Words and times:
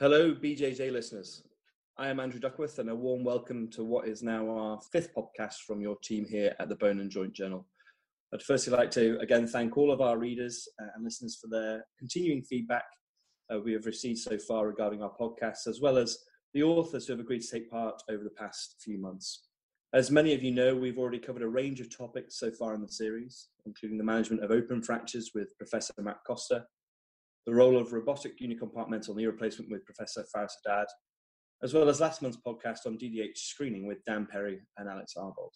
Hello, 0.00 0.34
BJJ 0.34 0.90
listeners. 0.90 1.42
I 1.98 2.08
am 2.08 2.18
Andrew 2.18 2.40
Duckworth, 2.40 2.78
and 2.78 2.88
a 2.88 2.94
warm 2.94 3.24
welcome 3.24 3.68
to 3.72 3.84
what 3.84 4.08
is 4.08 4.22
now 4.22 4.48
our 4.48 4.80
fifth 4.90 5.10
podcast 5.14 5.56
from 5.66 5.82
your 5.82 5.96
team 6.02 6.24
here 6.24 6.56
at 6.58 6.70
the 6.70 6.76
Bone 6.76 7.00
and 7.00 7.10
Joint 7.10 7.34
Journal. 7.34 7.68
I'd 8.32 8.42
firstly 8.42 8.72
like 8.72 8.90
to 8.92 9.18
again 9.20 9.46
thank 9.46 9.76
all 9.76 9.92
of 9.92 10.00
our 10.00 10.16
readers 10.16 10.66
uh, 10.80 10.86
and 10.94 11.04
listeners 11.04 11.38
for 11.38 11.48
their 11.48 11.84
continuing 11.98 12.42
feedback 12.42 12.86
uh, 13.52 13.60
we 13.60 13.74
have 13.74 13.84
received 13.84 14.20
so 14.20 14.38
far 14.38 14.66
regarding 14.66 15.02
our 15.02 15.12
podcasts, 15.14 15.66
as 15.66 15.80
well 15.82 15.98
as 15.98 16.18
the 16.54 16.62
authors 16.62 17.06
who 17.06 17.12
have 17.12 17.20
agreed 17.20 17.42
to 17.42 17.50
take 17.50 17.70
part 17.70 18.02
over 18.08 18.24
the 18.24 18.30
past 18.30 18.76
few 18.82 18.98
months. 18.98 19.46
As 19.92 20.10
many 20.10 20.32
of 20.32 20.42
you 20.42 20.52
know, 20.52 20.74
we've 20.74 20.98
already 20.98 21.18
covered 21.18 21.42
a 21.42 21.48
range 21.48 21.80
of 21.80 21.94
topics 21.94 22.38
so 22.38 22.50
far 22.50 22.74
in 22.74 22.80
the 22.80 22.88
series, 22.88 23.48
including 23.66 23.98
the 23.98 24.04
management 24.04 24.42
of 24.42 24.50
open 24.50 24.82
fractures 24.82 25.32
with 25.34 25.56
Professor 25.58 25.92
Matt 25.98 26.20
Costa, 26.26 26.64
the 27.46 27.54
role 27.54 27.76
of 27.76 27.92
robotic 27.92 28.38
unicompartmental 28.40 29.16
knee 29.16 29.26
replacement 29.26 29.70
with 29.70 29.84
Professor 29.84 30.24
Fares 30.32 30.56
Haddad, 30.64 30.86
as 31.62 31.74
well 31.74 31.88
as 31.88 32.00
last 32.00 32.22
month's 32.22 32.38
podcast 32.46 32.86
on 32.86 32.98
DDH 32.98 33.36
screening 33.36 33.86
with 33.86 34.04
Dan 34.04 34.26
Perry 34.30 34.60
and 34.78 34.88
Alex 34.88 35.14
Aarvold. 35.16 35.52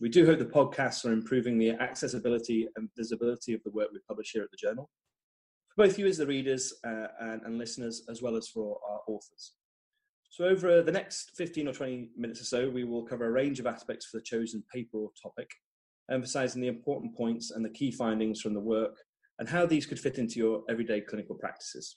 We 0.00 0.08
do 0.08 0.24
hope 0.24 0.38
the 0.38 0.44
podcasts 0.46 1.04
are 1.04 1.12
improving 1.12 1.58
the 1.58 1.70
accessibility 1.70 2.66
and 2.76 2.88
visibility 2.96 3.52
of 3.52 3.62
the 3.64 3.70
work 3.70 3.88
we 3.92 4.00
publish 4.08 4.30
here 4.32 4.42
at 4.42 4.50
the 4.50 4.56
journal, 4.56 4.88
for 5.68 5.86
both 5.86 5.98
you 5.98 6.06
as 6.06 6.16
the 6.16 6.26
readers 6.26 6.72
uh, 6.86 7.08
and, 7.20 7.42
and 7.42 7.58
listeners, 7.58 8.04
as 8.08 8.22
well 8.22 8.36
as 8.36 8.48
for 8.48 8.78
our 8.88 9.00
authors. 9.06 9.52
So, 10.30 10.44
over 10.44 10.80
the 10.80 10.92
next 10.92 11.32
15 11.36 11.68
or 11.68 11.72
20 11.72 12.10
minutes 12.16 12.40
or 12.40 12.44
so, 12.44 12.70
we 12.70 12.84
will 12.84 13.04
cover 13.04 13.26
a 13.26 13.32
range 13.32 13.60
of 13.60 13.66
aspects 13.66 14.06
for 14.06 14.18
the 14.18 14.22
chosen 14.22 14.62
paper 14.72 14.96
or 14.96 15.10
topic, 15.20 15.50
emphasizing 16.10 16.62
the 16.62 16.68
important 16.68 17.16
points 17.16 17.50
and 17.50 17.64
the 17.64 17.70
key 17.70 17.90
findings 17.90 18.40
from 18.40 18.54
the 18.54 18.60
work 18.60 18.96
and 19.40 19.48
how 19.48 19.66
these 19.66 19.86
could 19.86 19.98
fit 19.98 20.18
into 20.18 20.38
your 20.38 20.62
everyday 20.68 21.00
clinical 21.00 21.34
practices. 21.34 21.96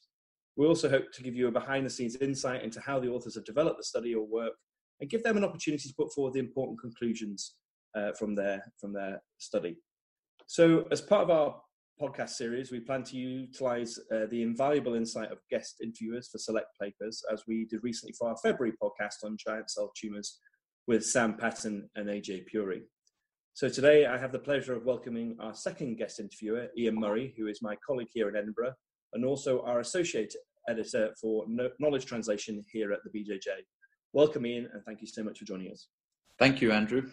We 0.55 0.65
also 0.65 0.89
hope 0.89 1.11
to 1.11 1.21
give 1.21 1.35
you 1.35 1.47
a 1.47 1.51
behind 1.51 1.85
the 1.85 1.89
scenes 1.89 2.15
insight 2.15 2.63
into 2.63 2.79
how 2.79 2.99
the 2.99 3.09
authors 3.09 3.35
have 3.35 3.45
developed 3.45 3.77
the 3.77 3.83
study 3.83 4.15
or 4.15 4.25
work 4.25 4.53
and 5.01 5.09
give 5.09 5.23
them 5.23 5.37
an 5.37 5.43
opportunity 5.43 5.89
to 5.89 5.95
put 5.95 6.13
forward 6.13 6.33
the 6.33 6.39
important 6.39 6.79
conclusions 6.79 7.55
uh, 7.95 8.13
from, 8.13 8.33
their, 8.33 8.63
from 8.79 8.93
their 8.93 9.21
study. 9.37 9.77
So, 10.47 10.85
as 10.91 11.01
part 11.01 11.23
of 11.23 11.29
our 11.29 11.61
podcast 12.01 12.31
series, 12.31 12.71
we 12.71 12.79
plan 12.79 13.03
to 13.03 13.17
utilize 13.17 13.99
uh, 14.11 14.25
the 14.29 14.41
invaluable 14.41 14.95
insight 14.95 15.31
of 15.31 15.39
guest 15.49 15.81
interviewers 15.81 16.29
for 16.31 16.37
select 16.37 16.67
papers, 16.81 17.23
as 17.31 17.43
we 17.47 17.65
did 17.65 17.83
recently 17.83 18.13
for 18.17 18.29
our 18.29 18.37
February 18.37 18.75
podcast 18.81 19.23
on 19.23 19.37
giant 19.37 19.69
cell 19.69 19.91
tumors 19.95 20.39
with 20.87 21.05
Sam 21.05 21.35
Patton 21.35 21.89
and 21.95 22.07
Ajay 22.07 22.45
Puri. 22.47 22.83
So 23.55 23.69
today 23.69 24.07
I 24.07 24.17
have 24.17 24.31
the 24.31 24.39
pleasure 24.39 24.73
of 24.75 24.83
welcoming 24.83 25.37
our 25.39 25.53
second 25.53 25.97
guest 25.97 26.19
interviewer, 26.19 26.69
Ian 26.75 26.99
Murray, 26.99 27.35
who 27.37 27.45
is 27.45 27.61
my 27.61 27.75
colleague 27.85 28.07
here 28.11 28.27
in 28.27 28.35
Edinburgh, 28.35 28.73
and 29.13 29.23
also 29.23 29.61
our 29.61 29.79
associate 29.79 30.33
editor 30.67 31.13
for 31.21 31.45
knowledge 31.77 32.07
translation 32.07 32.63
here 32.71 32.91
at 32.91 33.01
the 33.03 33.11
BJJ. 33.11 33.49
Welcome, 34.11 34.47
Ian, 34.47 34.69
and 34.73 34.83
thank 34.85 35.01
you 35.01 35.07
so 35.07 35.23
much 35.23 35.37
for 35.37 35.45
joining 35.45 35.71
us. 35.71 35.87
Thank 36.39 36.63
you, 36.63 36.71
Andrew. 36.71 37.11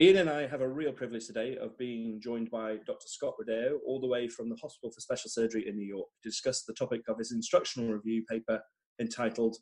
Ian 0.00 0.18
and 0.18 0.30
I 0.30 0.46
have 0.46 0.60
a 0.60 0.68
real 0.68 0.92
privilege 0.92 1.26
today 1.26 1.56
of 1.56 1.76
being 1.78 2.20
joined 2.20 2.52
by 2.52 2.76
Dr. 2.86 3.08
Scott 3.08 3.34
Rodeo, 3.36 3.80
all 3.84 4.00
the 4.00 4.06
way 4.06 4.28
from 4.28 4.48
the 4.48 4.56
Hospital 4.62 4.92
for 4.92 5.00
Special 5.00 5.30
Surgery 5.30 5.66
in 5.66 5.74
New 5.74 5.84
York, 5.84 6.06
to 6.22 6.28
discuss 6.28 6.62
the 6.62 6.74
topic 6.74 7.00
of 7.08 7.18
his 7.18 7.32
instructional 7.32 7.92
review 7.92 8.24
paper 8.30 8.62
entitled 9.00 9.56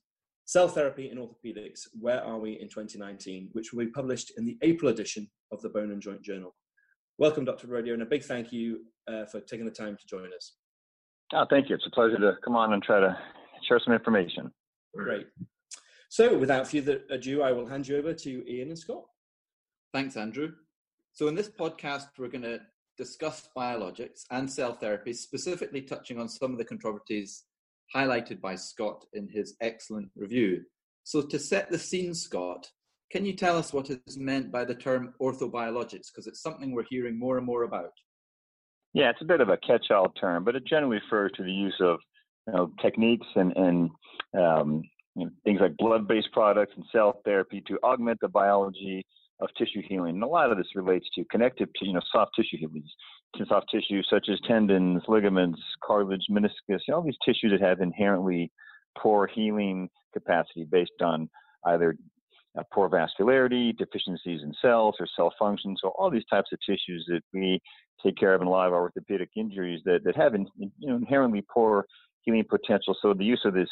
Cell 0.51 0.67
Therapy 0.67 1.13
in 1.13 1.17
Orthopedics 1.17 1.87
Where 2.01 2.25
Are 2.25 2.41
We 2.41 2.59
in 2.61 2.69
2019, 2.69 3.51
which 3.53 3.73
will 3.73 3.85
be 3.85 3.91
published 3.93 4.33
in 4.37 4.45
the 4.45 4.59
April 4.63 4.91
edition 4.91 5.31
of 5.53 5.63
the 5.63 5.69
Bone 5.69 5.93
and 5.93 6.03
Joint 6.03 6.23
Journal. 6.23 6.57
Welcome, 7.19 7.45
Dr. 7.45 7.69
Rodeo, 7.69 7.95
and 7.95 8.03
a 8.03 8.07
big 8.07 8.25
thank 8.25 8.53
you 8.53 8.81
uh, 9.07 9.27
for 9.27 9.39
taking 9.43 9.65
the 9.65 9.71
time 9.71 9.97
to 9.97 10.07
join 10.09 10.27
us. 10.37 10.57
Oh, 11.33 11.47
thank 11.49 11.69
you. 11.69 11.77
It's 11.77 11.87
a 11.87 11.91
pleasure 11.91 12.19
to 12.19 12.33
come 12.45 12.57
on 12.57 12.73
and 12.73 12.83
try 12.83 12.99
to 12.99 13.17
share 13.69 13.79
some 13.79 13.95
information. 13.95 14.51
Great. 14.93 15.29
So, 16.09 16.37
without 16.37 16.67
further 16.67 17.03
ado, 17.11 17.43
I 17.43 17.53
will 17.53 17.69
hand 17.69 17.87
you 17.87 17.99
over 17.99 18.13
to 18.13 18.53
Ian 18.53 18.71
and 18.71 18.79
Scott. 18.79 19.05
Thanks, 19.95 20.17
Andrew. 20.17 20.51
So, 21.13 21.29
in 21.29 21.37
this 21.37 21.49
podcast, 21.49 22.07
we're 22.19 22.27
going 22.27 22.43
to 22.43 22.59
discuss 22.99 23.49
biologics 23.57 24.25
and 24.33 24.51
cell 24.51 24.73
therapy, 24.73 25.13
specifically 25.13 25.83
touching 25.83 26.19
on 26.19 26.29
some 26.29 26.51
of 26.51 26.59
the 26.59 26.65
controversies 26.65 27.45
highlighted 27.95 28.41
by 28.41 28.55
Scott 28.55 29.05
in 29.13 29.29
his 29.29 29.57
excellent 29.61 30.11
review. 30.17 30.63
So, 31.05 31.23
to 31.23 31.39
set 31.39 31.71
the 31.71 31.79
scene, 31.79 32.15
Scott, 32.15 32.69
can 33.11 33.25
you 33.25 33.33
tell 33.33 33.57
us 33.57 33.73
what 33.73 33.91
is 33.91 34.19
meant 34.19 34.53
by 34.53 34.65
the 34.65 34.75
term 34.75 35.15
orthobiologics? 35.21 36.13
Because 36.13 36.27
it's 36.27 36.43
something 36.43 36.73
we're 36.73 36.85
hearing 36.89 37.19
more 37.19 37.37
and 37.37 37.47
more 37.47 37.65
about. 37.65 37.93
Yeah, 38.93 39.11
it's 39.11 39.23
a 39.23 39.27
bit 39.27 39.41
of 39.41 39.49
a 39.49 39.57
catch-all 39.57 40.11
term, 40.21 40.45
but 40.45 40.57
it 40.57 40.67
generally 40.67 41.01
refers 41.05 41.33
to 41.37 41.43
the 41.43 41.53
use 41.53 41.77
of 41.81 41.99
you 42.47 42.53
know, 42.53 42.73
techniques 42.83 43.27
and, 43.37 43.57
and 43.57 43.91
um, 44.39 44.83
you 45.15 45.25
know, 45.25 45.31
things 45.45 45.61
like 45.61 45.77
blood-based 45.77 46.33
products 46.33 46.73
and 46.77 46.85
cell 46.93 47.21
therapy 47.25 47.63
to 47.67 47.79
augment 47.83 48.19
the 48.21 48.29
biology 48.29 49.05
of 49.41 49.49
tissue 49.57 49.83
healing. 49.89 50.17
And 50.17 50.23
a 50.23 50.27
lot 50.27 50.51
of 50.51 50.59
this 50.59 50.67
relates 50.75 51.07
to 51.15 51.25
connective, 51.31 51.69
to, 51.77 51.87
you 51.87 51.93
know, 51.93 52.01
soft 52.13 52.33
tissue 52.37 52.59
healing, 52.59 52.85
soft 53.49 53.67
tissue 53.73 54.03
such 54.09 54.29
as 54.31 54.39
tendons, 54.47 55.03
ligaments, 55.09 55.61
cartilage, 55.85 56.27
meniscus, 56.31 56.51
you 56.69 56.79
know, 56.89 56.97
all 56.97 57.03
these 57.03 57.15
tissues 57.25 57.53
that 57.53 57.61
have 57.61 57.81
inherently 57.81 58.51
poor 58.99 59.27
healing 59.27 59.89
capacity 60.13 60.67
based 60.71 60.91
on 61.01 61.29
either 61.67 61.97
uh, 62.59 62.63
poor 62.73 62.89
vascularity, 62.89 63.77
deficiencies 63.77 64.43
in 64.43 64.53
cells 64.61 64.97
or 64.99 65.07
cell 65.17 65.33
function. 65.39 65.77
So 65.81 65.93
all 65.99 66.11
these 66.11 66.25
types 66.31 66.51
of 66.53 66.59
tissues 66.67 67.05
that 67.09 67.21
we 67.33 67.61
take 68.05 68.17
care 68.17 68.35
of 68.35 68.41
in 68.41 68.49
a 68.49 68.51
lot 68.51 68.67
of 68.67 68.73
our 68.73 68.83
orthopedic 68.83 69.31
injuries 69.37 69.81
that, 69.85 70.01
that 70.05 70.17
have 70.17 70.35
in, 70.35 70.47
you 70.57 70.89
know, 70.89 70.97
inherently 70.97 71.45
poor 71.53 71.85
healing 72.23 72.45
potential. 72.49 72.97
So 73.01 73.15
the 73.15 73.25
use 73.25 73.43
of 73.45 73.55
this 73.55 73.69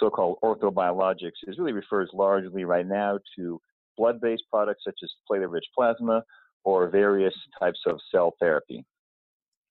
so-called 0.00 0.38
orthobiologics 0.42 1.30
is 1.46 1.58
really 1.58 1.72
refers 1.72 2.10
largely 2.12 2.64
right 2.64 2.86
now 2.86 3.18
to 3.36 3.60
blood-based 3.96 4.42
products 4.50 4.82
such 4.84 4.98
as 5.02 5.10
platelet-rich 5.30 5.64
plasma 5.74 6.22
or 6.64 6.88
various 6.88 7.34
types 7.60 7.78
of 7.86 7.98
cell 8.12 8.34
therapy. 8.40 8.84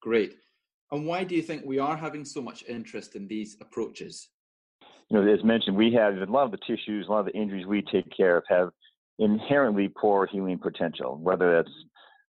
Great. 0.06 0.36
And 0.92 1.08
why 1.08 1.24
do 1.24 1.34
you 1.34 1.42
think 1.42 1.66
we 1.66 1.80
are 1.80 1.98
having 1.98 2.26
so 2.26 2.40
much 2.40 2.64
interest 2.68 3.16
in 3.16 3.28
these 3.28 3.58
approaches? 3.60 4.30
You 5.10 5.18
know, 5.18 5.28
as 5.28 5.44
mentioned, 5.44 5.76
we 5.76 5.92
have 5.94 6.16
a 6.16 6.32
lot 6.32 6.46
of 6.46 6.52
the 6.52 6.60
tissues, 6.60 7.08
a 7.08 7.12
lot 7.12 7.22
of 7.22 7.26
the 7.26 7.34
injuries 7.34 7.66
we 7.66 7.82
take 7.82 8.06
care 8.16 8.38
of 8.38 8.44
have 8.48 8.70
inherently 9.18 9.90
poor 10.00 10.28
healing 10.28 10.60
potential, 10.60 11.18
whether 11.20 11.56
that's 11.56 11.76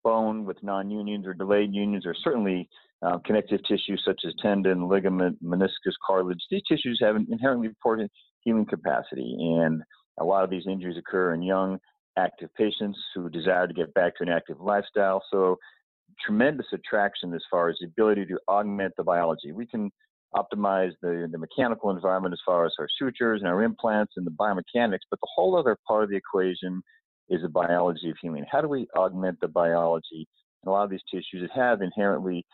bone 0.04 0.46
with 0.46 0.62
non-unions 0.62 1.26
or 1.26 1.34
delayed 1.34 1.74
unions, 1.74 2.06
or 2.06 2.14
certainly 2.24 2.70
uh, 3.02 3.18
connective 3.26 3.62
tissue 3.68 3.98
such 4.06 4.22
as 4.24 4.34
tendon, 4.40 4.88
ligament, 4.88 5.44
meniscus, 5.44 5.96
cartilage. 6.06 6.46
These 6.52 6.62
tissues 6.70 7.00
have 7.02 7.16
an 7.16 7.26
inherently 7.32 7.70
poor 7.82 8.08
healing 8.42 8.68
capacity, 8.68 9.36
and 9.40 9.82
a 10.20 10.24
lot 10.24 10.44
of 10.44 10.52
these 10.52 10.68
injuries 10.68 10.98
occur 11.00 11.34
in 11.34 11.42
young, 11.42 11.80
active 12.20 12.54
patients 12.56 13.00
who 13.16 13.32
desire 13.32 13.68
to 13.68 13.74
get 13.74 13.92
back 13.96 14.16
to 14.18 14.24
an 14.24 14.30
active 14.30 14.62
lifestyle. 14.62 15.24
So, 15.32 15.58
tremendous 16.26 16.68
attraction 16.74 17.34
as 17.34 17.42
far 17.50 17.70
as 17.70 17.78
the 17.80 17.88
ability 17.88 18.26
to 18.26 18.40
augment 18.48 18.94
the 18.98 19.04
biology. 19.04 19.52
We 19.52 19.66
can 19.66 19.92
optimize 20.36 20.92
the, 21.02 21.28
the 21.32 21.38
mechanical 21.38 21.92
environment 21.92 22.34
as 22.34 22.40
far 22.46 22.66
as 22.66 22.74
our 22.80 22.88
sutures 22.98 23.42
and 23.42 23.50
our 23.50 23.64
implants 23.64 24.14
and 24.18 24.26
the 24.26 24.32
biomechanics, 24.32 25.06
but 25.10 25.20
the 25.22 25.30
whole 25.36 25.58
other 25.58 25.78
part 25.88 26.04
of 26.04 26.10
the 26.10 26.16
equation 26.16 26.82
is 27.30 27.42
the 27.42 27.50
biology 27.50 28.10
of 28.10 28.18
healing. 28.22 28.46
How 28.52 28.62
do 28.62 28.68
we 28.68 28.88
augment 28.96 29.38
the 29.42 29.48
biology 29.48 30.28
in 30.64 30.68
a 30.68 30.72
lot 30.72 30.84
of 30.84 30.90
these 30.90 31.04
tissues 31.12 31.50
have 31.56 31.82
inherently 31.82 32.46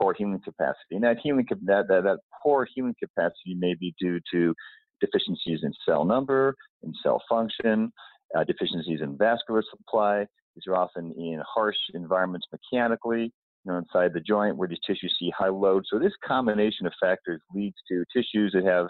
poor 0.00 0.14
healing 0.16 0.40
capacity? 0.44 0.96
And 0.96 1.04
that 1.04 1.18
healing 1.22 1.46
that, 1.66 1.86
that, 1.88 2.02
that 2.04 2.18
poor 2.42 2.66
healing 2.74 2.94
capacity 2.98 3.54
may 3.56 3.74
be 3.74 3.94
due 4.00 4.20
to 4.32 4.54
deficiencies 5.00 5.60
in 5.62 5.72
cell 5.86 6.04
number, 6.04 6.54
in 6.82 6.92
cell 7.02 7.22
function, 7.28 7.92
uh, 8.36 8.44
deficiencies 8.44 9.00
in 9.00 9.16
vascular 9.16 9.62
supply. 9.70 10.26
These 10.58 10.72
are 10.72 10.76
often 10.76 11.12
in 11.16 11.40
harsh 11.46 11.76
environments 11.94 12.46
mechanically, 12.50 13.32
you 13.64 13.72
know, 13.72 13.78
inside 13.78 14.12
the 14.12 14.20
joint 14.20 14.56
where 14.56 14.66
these 14.66 14.80
tissues 14.84 15.14
see 15.18 15.30
high 15.38 15.48
load. 15.48 15.84
So 15.88 16.00
this 16.00 16.12
combination 16.26 16.86
of 16.86 16.92
factors 17.00 17.40
leads 17.54 17.76
to 17.88 18.04
tissues 18.12 18.52
that 18.54 18.64
have 18.64 18.88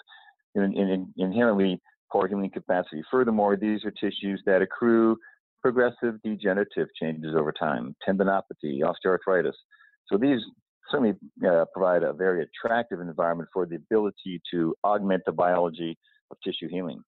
in, 0.55 0.63
in, 0.75 1.13
inherently 1.19 1.79
poor 2.11 2.27
healing 2.27 2.51
capacity. 2.51 3.03
Furthermore, 3.11 3.57
these 3.57 3.85
are 3.85 3.91
tissues 3.91 4.43
that 4.47 4.63
accrue 4.63 5.17
progressive 5.61 6.15
degenerative 6.25 6.89
changes 6.99 7.35
over 7.37 7.53
time, 7.53 7.95
tendinopathy, 8.09 8.81
osteoarthritis. 8.81 9.53
So 10.07 10.17
these 10.17 10.41
certainly 10.91 11.15
uh, 11.47 11.67
provide 11.75 12.03
a 12.03 12.15
very 12.15 12.47
attractive 12.47 13.01
environment 13.01 13.51
for 13.53 13.67
the 13.67 13.77
ability 13.77 14.41
to 14.53 14.75
augment 14.85 15.23
the 15.27 15.33
biology 15.33 15.99
of 16.31 16.39
tissue 16.43 16.69
healing. 16.71 17.03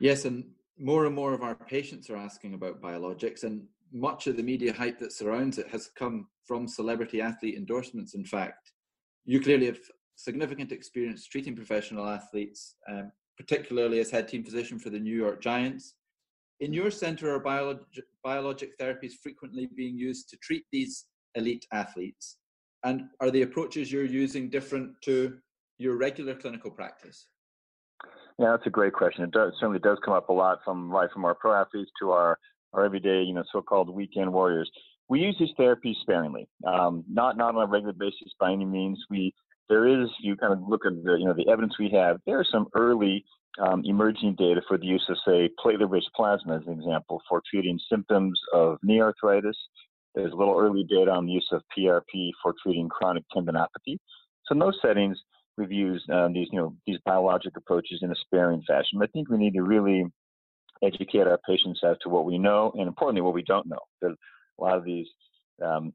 Yes, 0.00 0.24
and 0.24 0.44
more 0.78 1.06
and 1.06 1.14
more 1.14 1.32
of 1.32 1.42
our 1.42 1.54
patients 1.54 2.10
are 2.10 2.16
asking 2.16 2.54
about 2.54 2.82
biologics, 2.82 3.44
and 3.44 3.62
much 3.92 4.26
of 4.26 4.36
the 4.36 4.42
media 4.42 4.72
hype 4.72 4.98
that 4.98 5.12
surrounds 5.12 5.58
it 5.58 5.68
has 5.68 5.90
come 5.96 6.26
from 6.44 6.66
celebrity 6.66 7.20
athlete 7.20 7.56
endorsements. 7.56 8.14
In 8.14 8.24
fact, 8.24 8.72
you 9.24 9.40
clearly 9.40 9.66
have 9.66 9.78
significant 10.16 10.72
experience 10.72 11.26
treating 11.26 11.56
professional 11.56 12.06
athletes, 12.06 12.76
um, 12.88 13.12
particularly 13.36 14.00
as 14.00 14.10
head 14.10 14.28
team 14.28 14.44
physician 14.44 14.78
for 14.78 14.90
the 14.90 14.98
New 14.98 15.16
York 15.16 15.40
Giants. 15.40 15.94
In 16.60 16.72
your 16.72 16.90
center, 16.90 17.34
are 17.34 17.42
biolog- 17.42 17.84
biologic 18.22 18.78
therapies 18.78 19.12
frequently 19.22 19.66
being 19.66 19.96
used 19.96 20.28
to 20.30 20.36
treat 20.38 20.64
these 20.70 21.06
elite 21.34 21.66
athletes? 21.72 22.38
And 22.84 23.08
are 23.20 23.30
the 23.30 23.42
approaches 23.42 23.90
you're 23.90 24.04
using 24.04 24.50
different 24.50 24.90
to 25.02 25.38
your 25.78 25.96
regular 25.96 26.34
clinical 26.34 26.70
practice? 26.70 27.26
Yeah, 28.38 28.50
that's 28.50 28.66
a 28.66 28.70
great 28.70 28.92
question. 28.92 29.24
It 29.24 29.30
does, 29.30 29.52
certainly 29.60 29.78
does 29.78 29.98
come 30.04 30.14
up 30.14 30.28
a 30.28 30.32
lot 30.32 30.58
from 30.64 30.90
right 30.90 31.10
from 31.12 31.24
our 31.24 31.34
pro 31.34 31.54
athletes 31.54 31.90
to 32.00 32.10
our, 32.10 32.38
our 32.72 32.84
everyday, 32.84 33.22
you 33.22 33.32
know, 33.32 33.44
so-called 33.52 33.88
weekend 33.88 34.32
warriors. 34.32 34.70
We 35.08 35.20
use 35.20 35.36
these 35.38 35.50
therapies 35.58 35.96
sparingly, 36.00 36.48
um, 36.66 37.04
not 37.08 37.36
not 37.36 37.54
on 37.54 37.62
a 37.62 37.66
regular 37.66 37.92
basis 37.92 38.32
by 38.40 38.52
any 38.52 38.64
means. 38.64 38.98
We 39.10 39.34
there 39.68 39.86
is 39.86 40.08
you 40.20 40.36
kind 40.36 40.52
of 40.52 40.60
look 40.66 40.84
at 40.86 40.92
the 41.04 41.16
you 41.18 41.26
know 41.26 41.34
the 41.34 41.48
evidence 41.48 41.78
we 41.78 41.90
have. 41.90 42.18
There 42.26 42.38
are 42.38 42.46
some 42.50 42.66
early 42.74 43.24
um, 43.60 43.82
emerging 43.84 44.34
data 44.36 44.62
for 44.66 44.78
the 44.78 44.86
use 44.86 45.04
of 45.08 45.16
say 45.26 45.48
platelet-rich 45.64 46.04
plasma 46.16 46.56
as 46.56 46.66
an 46.66 46.72
example 46.72 47.22
for 47.28 47.42
treating 47.48 47.78
symptoms 47.88 48.40
of 48.52 48.78
knee 48.82 49.00
arthritis. 49.00 49.56
There's 50.14 50.32
a 50.32 50.36
little 50.36 50.58
early 50.58 50.84
data 50.84 51.10
on 51.10 51.26
the 51.26 51.32
use 51.32 51.48
of 51.52 51.62
PRP 51.76 52.30
for 52.42 52.54
treating 52.62 52.88
chronic 52.88 53.24
tendinopathy. 53.34 53.98
So 54.46 54.52
in 54.52 54.58
those 54.58 54.78
settings, 54.80 55.18
we've 55.56 55.72
used 55.72 56.08
um, 56.10 56.32
these 56.32 56.48
you 56.52 56.58
know 56.58 56.74
these 56.86 56.98
biologic 57.04 57.56
approaches 57.56 58.00
in 58.02 58.10
a 58.10 58.16
sparing 58.16 58.62
fashion. 58.66 58.98
But 58.98 59.08
I 59.08 59.12
think 59.12 59.28
we 59.28 59.38
need 59.38 59.54
to 59.54 59.62
really 59.62 60.04
educate 60.82 61.26
our 61.26 61.38
patients 61.48 61.80
as 61.84 61.96
to 62.02 62.08
what 62.08 62.24
we 62.24 62.38
know 62.38 62.72
and 62.74 62.86
importantly 62.88 63.22
what 63.22 63.34
we 63.34 63.42
don't 63.42 63.66
know. 63.66 63.78
Because 64.00 64.16
a 64.58 64.62
lot 64.62 64.76
of 64.76 64.84
these 64.84 65.06
um, 65.64 65.92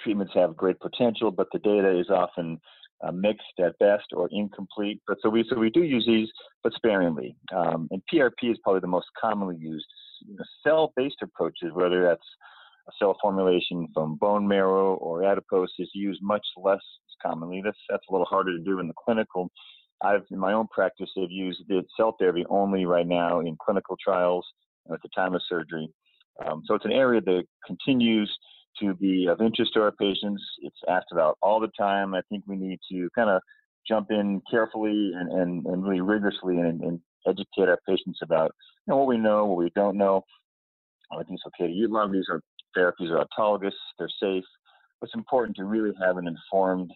treatments 0.00 0.32
have 0.34 0.56
great 0.56 0.78
potential, 0.80 1.30
but 1.30 1.48
the 1.52 1.58
data 1.60 1.98
is 1.98 2.10
often 2.10 2.58
uh, 3.02 3.12
mixed 3.12 3.44
at 3.62 3.78
best 3.78 4.06
or 4.12 4.28
incomplete. 4.32 5.00
But 5.06 5.18
so 5.22 5.28
we 5.28 5.44
so 5.48 5.58
we 5.58 5.70
do 5.70 5.82
use 5.82 6.06
these, 6.06 6.28
but 6.62 6.72
sparingly. 6.74 7.36
Um, 7.54 7.88
and 7.90 8.02
PRP 8.12 8.50
is 8.50 8.58
probably 8.62 8.80
the 8.80 8.86
most 8.86 9.06
commonly 9.20 9.56
used. 9.56 9.86
Cell-based 10.62 11.22
approaches, 11.22 11.72
whether 11.74 12.02
that's 12.02 12.26
a 12.88 12.92
cell 12.98 13.16
formulation 13.20 13.88
from 13.92 14.16
bone 14.16 14.46
marrow 14.46 14.94
or 14.94 15.24
adipose, 15.24 15.72
is 15.78 15.90
used 15.92 16.20
much 16.22 16.46
less 16.56 16.80
commonly. 17.22 17.62
That's 17.64 17.78
that's 17.88 18.04
a 18.08 18.12
little 18.12 18.26
harder 18.26 18.56
to 18.56 18.62
do 18.62 18.80
in 18.80 18.88
the 18.88 18.94
clinical. 19.04 19.50
I've 20.02 20.24
in 20.30 20.38
my 20.38 20.52
own 20.52 20.68
practice, 20.68 21.10
I've 21.16 21.30
used 21.30 21.62
the 21.68 21.82
cell 21.96 22.16
therapy 22.18 22.44
only 22.48 22.84
right 22.84 23.06
now 23.06 23.40
in 23.40 23.56
clinical 23.64 23.96
trials 24.02 24.46
at 24.92 25.00
the 25.02 25.08
time 25.14 25.34
of 25.34 25.42
surgery. 25.48 25.88
Um, 26.44 26.62
so 26.66 26.74
it's 26.74 26.84
an 26.84 26.92
area 26.92 27.20
that 27.20 27.44
continues 27.66 28.30
to 28.80 28.94
be 28.94 29.26
of 29.26 29.40
interest 29.40 29.72
to 29.74 29.82
our 29.82 29.92
patients. 29.92 30.42
It's 30.62 30.76
asked 30.88 31.12
about 31.12 31.38
all 31.42 31.60
the 31.60 31.70
time. 31.78 32.14
I 32.14 32.22
think 32.28 32.44
we 32.46 32.56
need 32.56 32.80
to 32.90 33.08
kind 33.14 33.30
of 33.30 33.40
jump 33.86 34.10
in 34.10 34.42
carefully 34.50 35.12
and, 35.14 35.30
and, 35.30 35.66
and 35.66 35.84
really 35.84 36.00
rigorously 36.00 36.58
and, 36.58 36.80
and, 36.82 37.00
educate 37.26 37.70
our 37.70 37.78
patients 37.88 38.18
about 38.22 38.54
you 38.86 38.92
know, 38.92 38.98
what 38.98 39.06
we 39.06 39.16
know, 39.16 39.46
what 39.46 39.56
we 39.56 39.70
don't 39.74 39.96
know. 39.96 40.22
I 41.10 41.22
think 41.22 41.38
it's 41.38 41.42
okay 41.46 41.68
to 41.68 41.72
use 41.72 41.90
of 41.94 42.12
these 42.12 42.26
are 42.30 42.42
therapies 42.76 43.10
are 43.10 43.24
autologous, 43.24 43.72
they're 43.98 44.10
safe. 44.20 44.44
It's 45.02 45.14
important 45.14 45.56
to 45.56 45.64
really 45.64 45.92
have 46.00 46.16
an 46.16 46.26
informed 46.26 46.92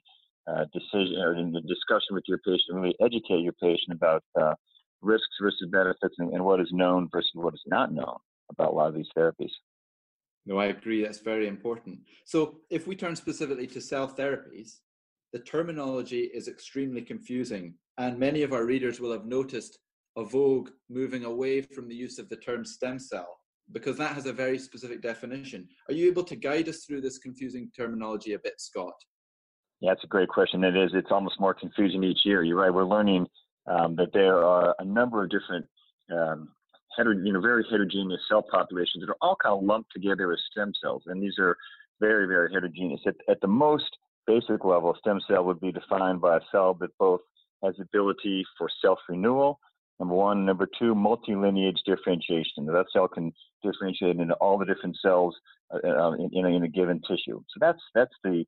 uh, 0.48 0.64
decision 0.72 1.18
or 1.18 1.34
in 1.34 1.52
the 1.52 1.60
discussion 1.62 2.12
with 2.12 2.24
your 2.26 2.38
patient, 2.38 2.72
really 2.72 2.94
educate 3.00 3.40
your 3.40 3.52
patient 3.54 3.92
about 3.92 4.24
uh, 4.40 4.54
risks 5.02 5.36
versus 5.40 5.68
benefits 5.70 6.14
and, 6.18 6.32
and 6.32 6.44
what 6.44 6.60
is 6.60 6.68
known 6.72 7.08
versus 7.12 7.30
what 7.34 7.54
is 7.54 7.62
not 7.66 7.92
known 7.92 8.16
about 8.50 8.72
a 8.72 8.74
lot 8.74 8.88
of 8.88 8.94
these 8.94 9.08
therapies. 9.16 9.50
No, 10.46 10.58
I 10.58 10.66
agree. 10.66 11.02
That's 11.02 11.18
very 11.18 11.46
important. 11.46 11.98
So, 12.24 12.60
if 12.70 12.86
we 12.86 12.96
turn 12.96 13.14
specifically 13.14 13.66
to 13.66 13.80
cell 13.80 14.08
therapies, 14.08 14.78
the 15.34 15.40
terminology 15.40 16.22
is 16.22 16.48
extremely 16.48 17.02
confusing, 17.02 17.74
and 17.98 18.18
many 18.18 18.42
of 18.42 18.54
our 18.54 18.64
readers 18.64 18.98
will 18.98 19.12
have 19.12 19.26
noticed 19.26 19.78
a 20.16 20.24
vogue 20.24 20.70
moving 20.88 21.24
away 21.24 21.60
from 21.60 21.86
the 21.86 21.94
use 21.94 22.18
of 22.18 22.30
the 22.30 22.36
term 22.36 22.64
stem 22.64 22.98
cell 22.98 23.37
because 23.72 23.96
that 23.98 24.14
has 24.14 24.26
a 24.26 24.32
very 24.32 24.58
specific 24.58 25.02
definition. 25.02 25.68
Are 25.88 25.94
you 25.94 26.08
able 26.08 26.24
to 26.24 26.36
guide 26.36 26.68
us 26.68 26.84
through 26.84 27.02
this 27.02 27.18
confusing 27.18 27.70
terminology 27.76 28.32
a 28.32 28.38
bit, 28.38 28.60
Scott? 28.60 28.94
Yeah, 29.80 29.92
it's 29.92 30.04
a 30.04 30.08
great 30.08 30.28
question. 30.28 30.64
It 30.64 30.76
is. 30.76 30.90
It's 30.94 31.10
almost 31.10 31.38
more 31.38 31.54
confusing 31.54 32.02
each 32.02 32.20
year. 32.24 32.42
You're 32.42 32.56
right. 32.56 32.72
We're 32.72 32.84
learning 32.84 33.26
um, 33.66 33.94
that 33.96 34.12
there 34.12 34.44
are 34.44 34.74
a 34.78 34.84
number 34.84 35.22
of 35.22 35.30
different 35.30 35.66
um, 36.10 36.48
heter- 36.98 37.24
you 37.24 37.32
know, 37.32 37.40
very 37.40 37.64
heterogeneous 37.70 38.20
cell 38.28 38.42
populations 38.42 39.04
that 39.04 39.10
are 39.10 39.16
all 39.20 39.36
kind 39.42 39.56
of 39.56 39.64
lumped 39.64 39.92
together 39.92 40.32
as 40.32 40.40
stem 40.50 40.72
cells. 40.82 41.02
And 41.06 41.22
these 41.22 41.38
are 41.38 41.56
very, 42.00 42.26
very 42.26 42.52
heterogeneous. 42.52 43.00
At, 43.06 43.16
at 43.28 43.40
the 43.40 43.48
most 43.48 43.96
basic 44.26 44.64
level, 44.64 44.96
stem 44.98 45.20
cell 45.28 45.44
would 45.44 45.60
be 45.60 45.72
defined 45.72 46.20
by 46.20 46.38
a 46.38 46.40
cell 46.50 46.74
that 46.80 46.90
both 46.98 47.20
has 47.64 47.74
ability 47.80 48.44
for 48.56 48.68
self-renewal, 48.82 49.58
number 49.98 50.14
one. 50.14 50.44
Number 50.44 50.68
two, 50.78 50.94
multi-lineage 50.94 51.80
differentiation. 51.86 52.66
That 52.66 52.86
cell 52.92 53.08
can 53.08 53.32
differentiate 53.62 54.16
into 54.16 54.34
all 54.34 54.58
the 54.58 54.64
different 54.64 54.96
cells 55.02 55.34
uh, 55.72 55.86
uh 55.86 56.12
in, 56.12 56.30
in, 56.32 56.44
a, 56.44 56.48
in 56.48 56.62
a 56.64 56.68
given 56.68 57.00
tissue. 57.00 57.40
So 57.48 57.58
that's, 57.60 57.80
that's 57.94 58.14
the, 58.24 58.44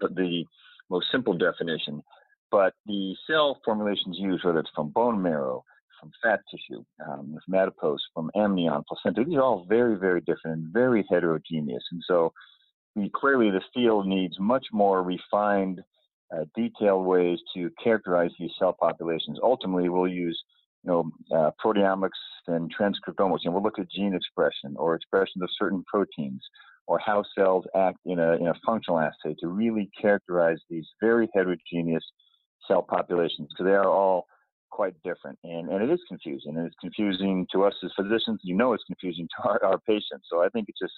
the 0.00 0.44
most 0.90 1.06
simple 1.10 1.34
definition. 1.34 2.02
But 2.50 2.74
the 2.86 3.14
cell 3.26 3.60
formulations 3.64 4.16
used, 4.18 4.44
whether 4.44 4.60
it's 4.60 4.70
from 4.74 4.90
bone 4.90 5.22
marrow, 5.22 5.64
from 6.00 6.10
fat 6.22 6.40
tissue, 6.50 6.84
um, 7.06 7.36
from 7.44 7.54
adipose, 7.54 8.02
from 8.14 8.30
amnion, 8.36 8.82
placenta. 8.88 9.24
These 9.24 9.36
are 9.36 9.42
all 9.42 9.66
very, 9.68 9.96
very 9.96 10.20
different 10.20 10.58
and 10.58 10.72
very 10.72 11.04
heterogeneous. 11.10 11.82
And 11.90 12.02
so 12.06 12.32
we, 12.94 13.10
clearly 13.14 13.50
the 13.50 13.60
field 13.74 14.06
needs 14.06 14.38
much 14.38 14.66
more 14.72 15.02
refined, 15.02 15.82
uh, 16.34 16.44
detailed 16.54 17.06
ways 17.06 17.38
to 17.54 17.70
characterize 17.82 18.30
these 18.38 18.50
cell 18.58 18.76
populations. 18.78 19.38
Ultimately, 19.42 19.88
we'll 19.88 20.08
use 20.08 20.40
know, 20.88 21.10
uh, 21.34 21.50
proteomics 21.64 22.10
and 22.46 22.72
transcriptomics, 22.74 23.40
and 23.44 23.54
we'll 23.54 23.62
look 23.62 23.78
at 23.78 23.90
gene 23.90 24.14
expression 24.14 24.74
or 24.76 24.94
expression 24.94 25.42
of 25.42 25.48
certain 25.58 25.84
proteins 25.86 26.42
or 26.88 26.98
how 26.98 27.22
cells 27.36 27.64
act 27.76 27.98
in 28.06 28.18
a, 28.18 28.32
in 28.32 28.48
a 28.48 28.54
functional 28.64 28.98
assay 28.98 29.36
to 29.38 29.48
really 29.48 29.90
characterize 30.00 30.58
these 30.70 30.86
very 31.00 31.28
heterogeneous 31.34 32.04
cell 32.66 32.82
populations 32.82 33.48
because 33.50 33.66
they 33.70 33.76
are 33.76 33.88
all 33.88 34.26
quite 34.70 34.94
different. 35.04 35.38
And, 35.44 35.68
and 35.70 35.82
it 35.82 35.90
is 35.92 36.00
confusing. 36.08 36.56
And 36.56 36.66
it's 36.66 36.76
confusing 36.80 37.46
to 37.52 37.64
us 37.64 37.74
as 37.84 37.90
physicians. 37.94 38.40
You 38.42 38.56
know, 38.56 38.72
it's 38.72 38.84
confusing 38.84 39.28
to 39.36 39.48
our, 39.48 39.64
our 39.64 39.78
patients. 39.78 40.26
So 40.30 40.42
I 40.42 40.48
think 40.48 40.66
it's 40.68 40.78
just, 40.78 40.94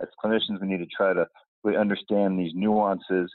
as 0.00 0.08
clinicians, 0.22 0.60
we 0.60 0.68
need 0.68 0.78
to 0.78 0.86
try 0.94 1.12
to 1.14 1.26
really 1.64 1.78
understand 1.78 2.38
these 2.38 2.52
nuances 2.54 3.30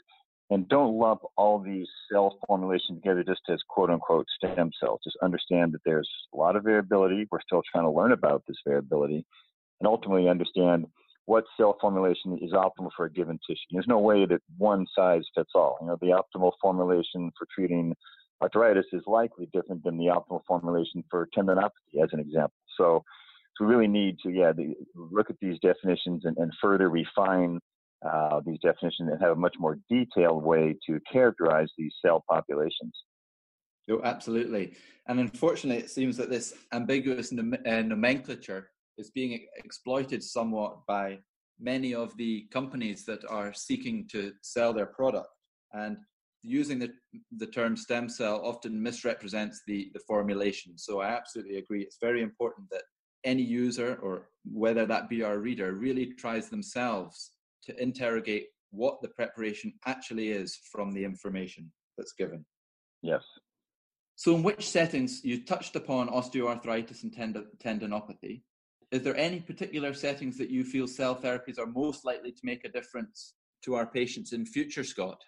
and 0.50 0.68
don't 0.68 0.98
lump 0.98 1.22
all 1.36 1.58
these 1.58 1.88
cell 2.10 2.38
formulations 2.46 3.00
together 3.00 3.24
just 3.24 3.40
as 3.48 3.58
quote 3.68 3.90
unquote 3.90 4.26
stem 4.36 4.70
cells. 4.80 5.00
Just 5.04 5.16
understand 5.22 5.72
that 5.72 5.80
there's 5.84 6.08
a 6.32 6.36
lot 6.36 6.56
of 6.56 6.64
variability. 6.64 7.26
We're 7.30 7.40
still 7.40 7.62
trying 7.70 7.84
to 7.84 7.90
learn 7.90 8.12
about 8.12 8.44
this 8.46 8.56
variability 8.66 9.24
and 9.80 9.86
ultimately 9.86 10.28
understand 10.28 10.86
what 11.26 11.44
cell 11.56 11.76
formulation 11.80 12.38
is 12.40 12.52
optimal 12.52 12.90
for 12.96 13.06
a 13.06 13.12
given 13.12 13.38
tissue. 13.46 13.58
There's 13.72 13.88
no 13.88 13.98
way 13.98 14.26
that 14.26 14.40
one 14.56 14.86
size 14.94 15.24
fits 15.34 15.50
all. 15.54 15.76
You 15.80 15.88
know, 15.88 15.98
the 16.00 16.20
optimal 16.22 16.52
formulation 16.62 17.32
for 17.36 17.46
treating 17.52 17.94
arthritis 18.40 18.86
is 18.92 19.02
likely 19.06 19.48
different 19.52 19.82
than 19.82 19.98
the 19.98 20.06
optimal 20.06 20.42
formulation 20.46 21.02
for 21.10 21.28
tendinopathy, 21.36 22.02
as 22.02 22.10
an 22.12 22.20
example. 22.20 22.54
So, 22.78 23.02
so 23.56 23.64
we 23.64 23.74
really 23.74 23.88
need 23.88 24.18
to, 24.22 24.30
yeah, 24.30 24.52
the, 24.52 24.74
look 24.94 25.30
at 25.30 25.36
these 25.40 25.58
definitions 25.60 26.24
and, 26.24 26.36
and 26.38 26.52
further 26.62 26.88
refine 26.88 27.58
uh, 28.06 28.40
these 28.46 28.58
definitions 28.62 29.10
and 29.10 29.20
have 29.20 29.32
a 29.32 29.40
much 29.40 29.56
more 29.58 29.78
detailed 29.90 30.42
way 30.42 30.76
to 30.86 31.00
characterize 31.10 31.68
these 31.76 31.94
cell 32.04 32.24
populations. 32.30 32.94
Oh, 33.90 34.00
absolutely. 34.02 34.74
And 35.06 35.20
unfortunately, 35.20 35.82
it 35.82 35.90
seems 35.90 36.16
that 36.16 36.30
this 36.30 36.54
ambiguous 36.72 37.30
nom- 37.30 37.54
uh, 37.64 37.82
nomenclature 37.82 38.70
is 38.98 39.10
being 39.10 39.46
exploited 39.56 40.22
somewhat 40.22 40.84
by 40.86 41.18
many 41.60 41.94
of 41.94 42.16
the 42.16 42.46
companies 42.50 43.04
that 43.04 43.24
are 43.30 43.52
seeking 43.54 44.08
to 44.08 44.32
sell 44.42 44.72
their 44.72 44.86
product. 44.86 45.28
And 45.72 45.98
using 46.42 46.78
the, 46.78 46.92
the 47.38 47.46
term 47.46 47.76
stem 47.76 48.08
cell 48.08 48.40
often 48.44 48.82
misrepresents 48.82 49.62
the, 49.66 49.90
the 49.94 50.00
formulation. 50.00 50.76
So 50.78 51.00
I 51.00 51.08
absolutely 51.08 51.58
agree. 51.58 51.82
It's 51.82 51.98
very 52.00 52.22
important 52.22 52.68
that 52.70 52.82
any 53.24 53.42
user, 53.42 53.98
or 54.02 54.28
whether 54.44 54.86
that 54.86 55.08
be 55.08 55.22
our 55.22 55.38
reader, 55.38 55.72
really 55.74 56.12
tries 56.14 56.48
themselves 56.48 57.32
to 57.66 57.82
interrogate 57.82 58.46
what 58.70 59.00
the 59.02 59.08
preparation 59.08 59.72
actually 59.86 60.30
is 60.30 60.58
from 60.70 60.92
the 60.92 61.04
information 61.04 61.70
that's 61.96 62.12
given. 62.12 62.44
Yes. 63.02 63.22
So, 64.16 64.34
in 64.34 64.42
which 64.42 64.68
settings 64.68 65.24
you 65.24 65.44
touched 65.44 65.76
upon 65.76 66.08
osteoarthritis 66.08 67.02
and 67.02 67.12
tendon, 67.12 67.46
tendinopathy? 67.62 68.42
Is 68.90 69.02
there 69.02 69.16
any 69.16 69.40
particular 69.40 69.92
settings 69.94 70.38
that 70.38 70.50
you 70.50 70.64
feel 70.64 70.86
cell 70.86 71.16
therapies 71.16 71.58
are 71.58 71.66
most 71.66 72.04
likely 72.04 72.32
to 72.32 72.40
make 72.44 72.64
a 72.64 72.70
difference 72.70 73.34
to 73.64 73.74
our 73.74 73.86
patients 73.86 74.32
in 74.32 74.46
future, 74.46 74.84
Scott? 74.84 75.20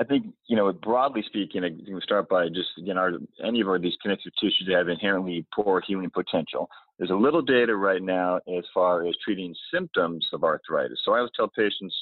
I 0.00 0.04
think, 0.04 0.26
you 0.46 0.56
know, 0.56 0.72
broadly 0.72 1.24
speaking, 1.26 1.64
you 1.64 1.84
can 1.84 2.00
start 2.02 2.28
by 2.28 2.48
just, 2.48 2.68
you 2.76 2.94
know, 2.94 3.18
any 3.44 3.60
of 3.60 3.68
our, 3.68 3.80
these 3.80 3.96
connective 4.00 4.32
tissues 4.40 4.68
have 4.72 4.88
inherently 4.88 5.44
poor 5.52 5.82
healing 5.84 6.10
potential. 6.10 6.68
There's 6.98 7.10
a 7.10 7.16
little 7.16 7.42
data 7.42 7.74
right 7.74 8.02
now 8.02 8.36
as 8.36 8.64
far 8.72 9.06
as 9.06 9.14
treating 9.24 9.54
symptoms 9.74 10.28
of 10.32 10.44
arthritis. 10.44 11.00
So 11.04 11.14
I 11.14 11.18
always 11.18 11.32
tell 11.34 11.48
patients 11.48 11.94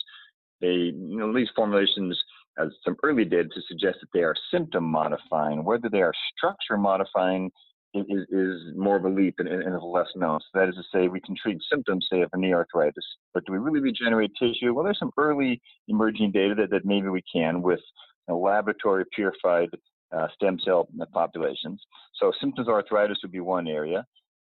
they, 0.60 0.68
you 0.68 1.16
know, 1.16 1.32
these 1.32 1.48
formulations 1.56 2.22
has 2.58 2.68
some 2.84 2.96
early 3.02 3.24
data 3.24 3.48
to 3.48 3.60
suggest 3.66 3.98
that 4.00 4.08
they 4.12 4.22
are 4.22 4.34
symptom 4.50 4.84
modifying. 4.84 5.64
Whether 5.64 5.88
they 5.88 6.02
are 6.02 6.12
structure 6.36 6.76
modifying 6.76 7.50
is, 7.94 8.26
is 8.30 8.60
more 8.76 8.96
of 8.96 9.04
a 9.04 9.08
leap 9.08 9.36
and, 9.38 9.48
and 9.48 9.82
less 9.82 10.08
known. 10.16 10.40
So 10.40 10.58
that 10.58 10.68
is 10.68 10.74
to 10.74 10.82
say, 10.92 11.08
we 11.08 11.20
can 11.20 11.34
treat 11.40 11.58
symptoms, 11.70 12.06
say, 12.10 12.20
of 12.22 12.30
knee 12.36 12.52
arthritis, 12.52 13.04
but 13.32 13.44
do 13.46 13.52
we 13.52 13.58
really 13.58 13.80
regenerate 13.80 14.32
tissue? 14.38 14.74
Well, 14.74 14.84
there's 14.84 14.98
some 14.98 15.12
early 15.16 15.60
emerging 15.88 16.32
data 16.32 16.54
that, 16.56 16.70
that 16.70 16.84
maybe 16.84 17.08
we 17.08 17.22
can 17.32 17.62
with 17.62 17.80
laboratory 18.28 19.04
purified 19.14 19.68
uh, 20.16 20.26
stem 20.34 20.58
cell 20.64 20.88
populations. 21.12 21.80
So 22.20 22.32
symptoms 22.40 22.68
of 22.68 22.74
arthritis 22.74 23.18
would 23.22 23.32
be 23.32 23.40
one 23.40 23.68
area. 23.68 24.04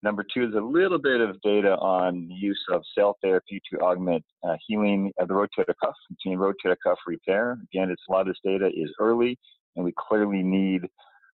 Number 0.02 0.24
two 0.34 0.44
is 0.44 0.54
a 0.54 0.60
little 0.60 0.98
bit 0.98 1.20
of 1.22 1.40
data 1.40 1.76
on 1.76 2.28
use 2.30 2.62
of 2.70 2.82
cell 2.96 3.16
therapy 3.22 3.60
to 3.72 3.80
augment 3.80 4.22
uh, 4.46 4.56
healing 4.66 5.10
of 5.18 5.28
the 5.28 5.34
rotator 5.34 5.72
cuff, 5.82 5.94
rotating 6.10 6.38
rotator 6.38 6.76
cuff 6.84 6.98
repair. 7.06 7.56
Again, 7.72 7.90
it's 7.90 8.02
a 8.08 8.12
lot 8.12 8.22
of 8.22 8.26
this 8.26 8.36
data 8.44 8.66
is 8.66 8.92
early, 9.00 9.38
and 9.76 9.84
we 9.84 9.94
clearly 9.96 10.42
need 10.42 10.82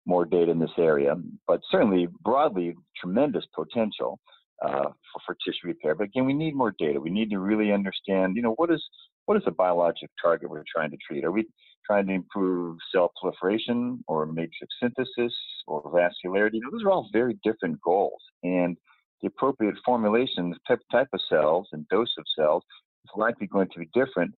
more 0.07 0.25
data 0.25 0.51
in 0.51 0.59
this 0.59 0.71
area. 0.79 1.15
But 1.47 1.61
certainly, 1.71 2.09
broadly, 2.23 2.75
tremendous 3.01 3.45
potential 3.55 4.19
uh, 4.63 4.91
for, 5.13 5.21
for, 5.27 5.37
tissue 5.45 5.69
repair. 5.69 5.95
But 5.95 6.05
again, 6.05 6.27
we 6.27 6.35
need 6.35 6.55
more 6.55 6.75
data. 6.79 7.01
We 7.01 7.11
need 7.11 7.31
to 7.31 7.39
really 7.39 7.73
understand, 7.73 8.37
you 8.37 8.43
know, 8.43 8.53
what 8.57 8.71
is 8.71 8.83
what 9.25 9.37
is 9.37 9.45
the 9.45 9.53
biologic 9.53 10.11
target 10.21 10.51
we're 10.51 10.65
trying 10.71 10.91
to 10.91 10.99
treat? 11.07 11.25
Are 11.25 11.31
we 11.31 11.47
trying 11.91 12.07
to 12.07 12.13
improve 12.13 12.79
cell 12.93 13.13
proliferation 13.21 14.03
or 14.07 14.27
matrix 14.27 14.75
synthesis 14.81 15.35
or 15.67 15.83
vascularity. 15.83 16.55
You 16.55 16.61
know, 16.61 16.71
those 16.71 16.85
are 16.85 16.91
all 16.91 17.09
very 17.13 17.37
different 17.43 17.81
goals. 17.83 18.21
And 18.45 18.77
the 19.21 19.29
appropriate 19.29 19.75
formulation, 19.85 20.55
type, 20.69 20.81
type 20.93 21.09
of 21.13 21.21
cells 21.29 21.69
and 21.73 21.87
dose 21.89 22.13
of 22.17 22.25
cells 22.39 22.63
is 23.05 23.11
likely 23.17 23.49
going 23.49 23.69
to 23.73 23.79
be 23.81 23.89
different 23.93 24.33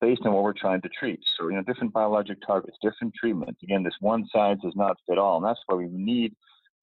based 0.00 0.22
on 0.24 0.32
what 0.32 0.42
we're 0.42 0.52
trying 0.52 0.80
to 0.82 0.88
treat. 0.98 1.20
So, 1.36 1.48
you 1.48 1.56
know, 1.56 1.62
different 1.62 1.92
biologic 1.92 2.38
targets, 2.46 2.76
different 2.82 3.14
treatments. 3.18 3.62
Again, 3.62 3.82
this 3.82 3.94
one 4.00 4.26
size 4.32 4.56
does 4.62 4.74
not 4.76 4.96
fit 5.08 5.18
all. 5.18 5.38
And 5.38 5.46
that's 5.46 5.60
why 5.66 5.76
we 5.76 5.88
need 5.88 6.34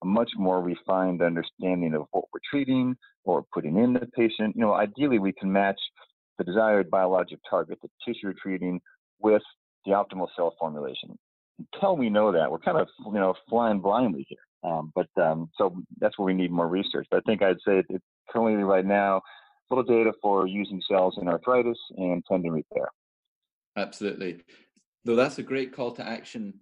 a 0.02 0.06
much 0.06 0.32
more 0.38 0.62
refined 0.62 1.22
understanding 1.22 1.94
of 1.94 2.06
what 2.12 2.26
we're 2.34 2.40
treating 2.50 2.96
or 3.24 3.46
putting 3.54 3.78
in 3.78 3.94
the 3.94 4.08
patient. 4.18 4.56
You 4.56 4.62
know, 4.62 4.74
ideally 4.74 5.20
we 5.20 5.34
can 5.34 5.52
match 5.52 5.80
the 6.38 6.44
desired 6.44 6.90
biologic 6.90 7.40
target, 7.50 7.80
the 7.82 7.90
tissue 8.06 8.28
we're 8.28 8.34
treating, 8.42 8.82
with 9.20 9.44
the 9.86 9.92
optimal 9.92 10.28
cell 10.36 10.56
formulation. 10.60 11.18
Until 11.74 11.96
we 11.96 12.10
know 12.10 12.32
that, 12.32 12.52
we're 12.52 12.60
kind 12.60 12.80
of 12.80 12.88
you 13.06 13.20
know 13.20 13.36
flying 13.48 13.80
blindly 13.80 14.26
here. 14.28 14.40
Um, 14.64 14.92
but 14.96 15.08
um, 15.22 15.50
so 15.58 15.76
that's 16.00 16.18
where 16.18 16.26
we 16.26 16.34
need 16.34 16.52
more 16.52 16.68
research. 16.68 17.08
But 17.12 17.18
I 17.18 17.22
think 17.22 17.44
I'd 17.44 17.58
say 17.58 17.84
it's 17.88 18.04
currently 18.32 18.64
right 18.64 18.86
now 18.86 19.22
little 19.70 19.84
data 19.84 20.12
for 20.22 20.48
using 20.48 20.82
cells 20.90 21.18
in 21.22 21.28
arthritis 21.28 21.78
and 21.98 22.24
tendon 22.30 22.52
repair. 22.52 22.88
Absolutely. 23.78 24.42
Though 25.06 25.16
that's 25.16 25.40
a 25.40 25.44
great 25.44 25.74
call 25.74 25.92
to 25.94 26.08
action 26.08 26.54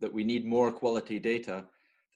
that 0.00 0.12
we 0.12 0.24
need 0.24 0.44
more 0.44 0.70
quality 0.70 1.18
data. 1.18 1.64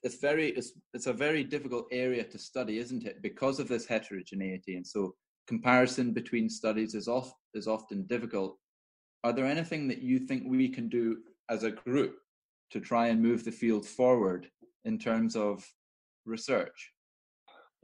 It's 0.03 0.19
very 0.19 0.49
it's 0.49 0.73
it's 0.93 1.07
a 1.07 1.13
very 1.13 1.43
difficult 1.43 1.87
area 1.91 2.23
to 2.23 2.37
study, 2.37 2.79
isn't 2.79 3.05
it? 3.05 3.21
Because 3.21 3.59
of 3.59 3.67
this 3.67 3.85
heterogeneity, 3.85 4.75
and 4.75 4.85
so 4.85 5.15
comparison 5.47 6.11
between 6.11 6.49
studies 6.49 6.95
is 6.95 7.07
off 7.07 7.33
is 7.53 7.67
often 7.67 8.03
difficult 8.03 8.57
are 9.23 9.33
there 9.33 9.45
anything 9.45 9.87
that 9.87 10.01
you 10.01 10.19
think 10.19 10.43
we 10.45 10.69
can 10.69 10.89
do 10.89 11.17
as 11.49 11.63
a 11.63 11.71
group 11.71 12.15
to 12.71 12.79
try 12.79 13.07
and 13.07 13.21
move 13.21 13.43
the 13.43 13.51
field 13.51 13.85
forward 13.85 14.47
in 14.85 14.97
terms 14.97 15.35
of 15.35 15.65
research? 16.25 16.91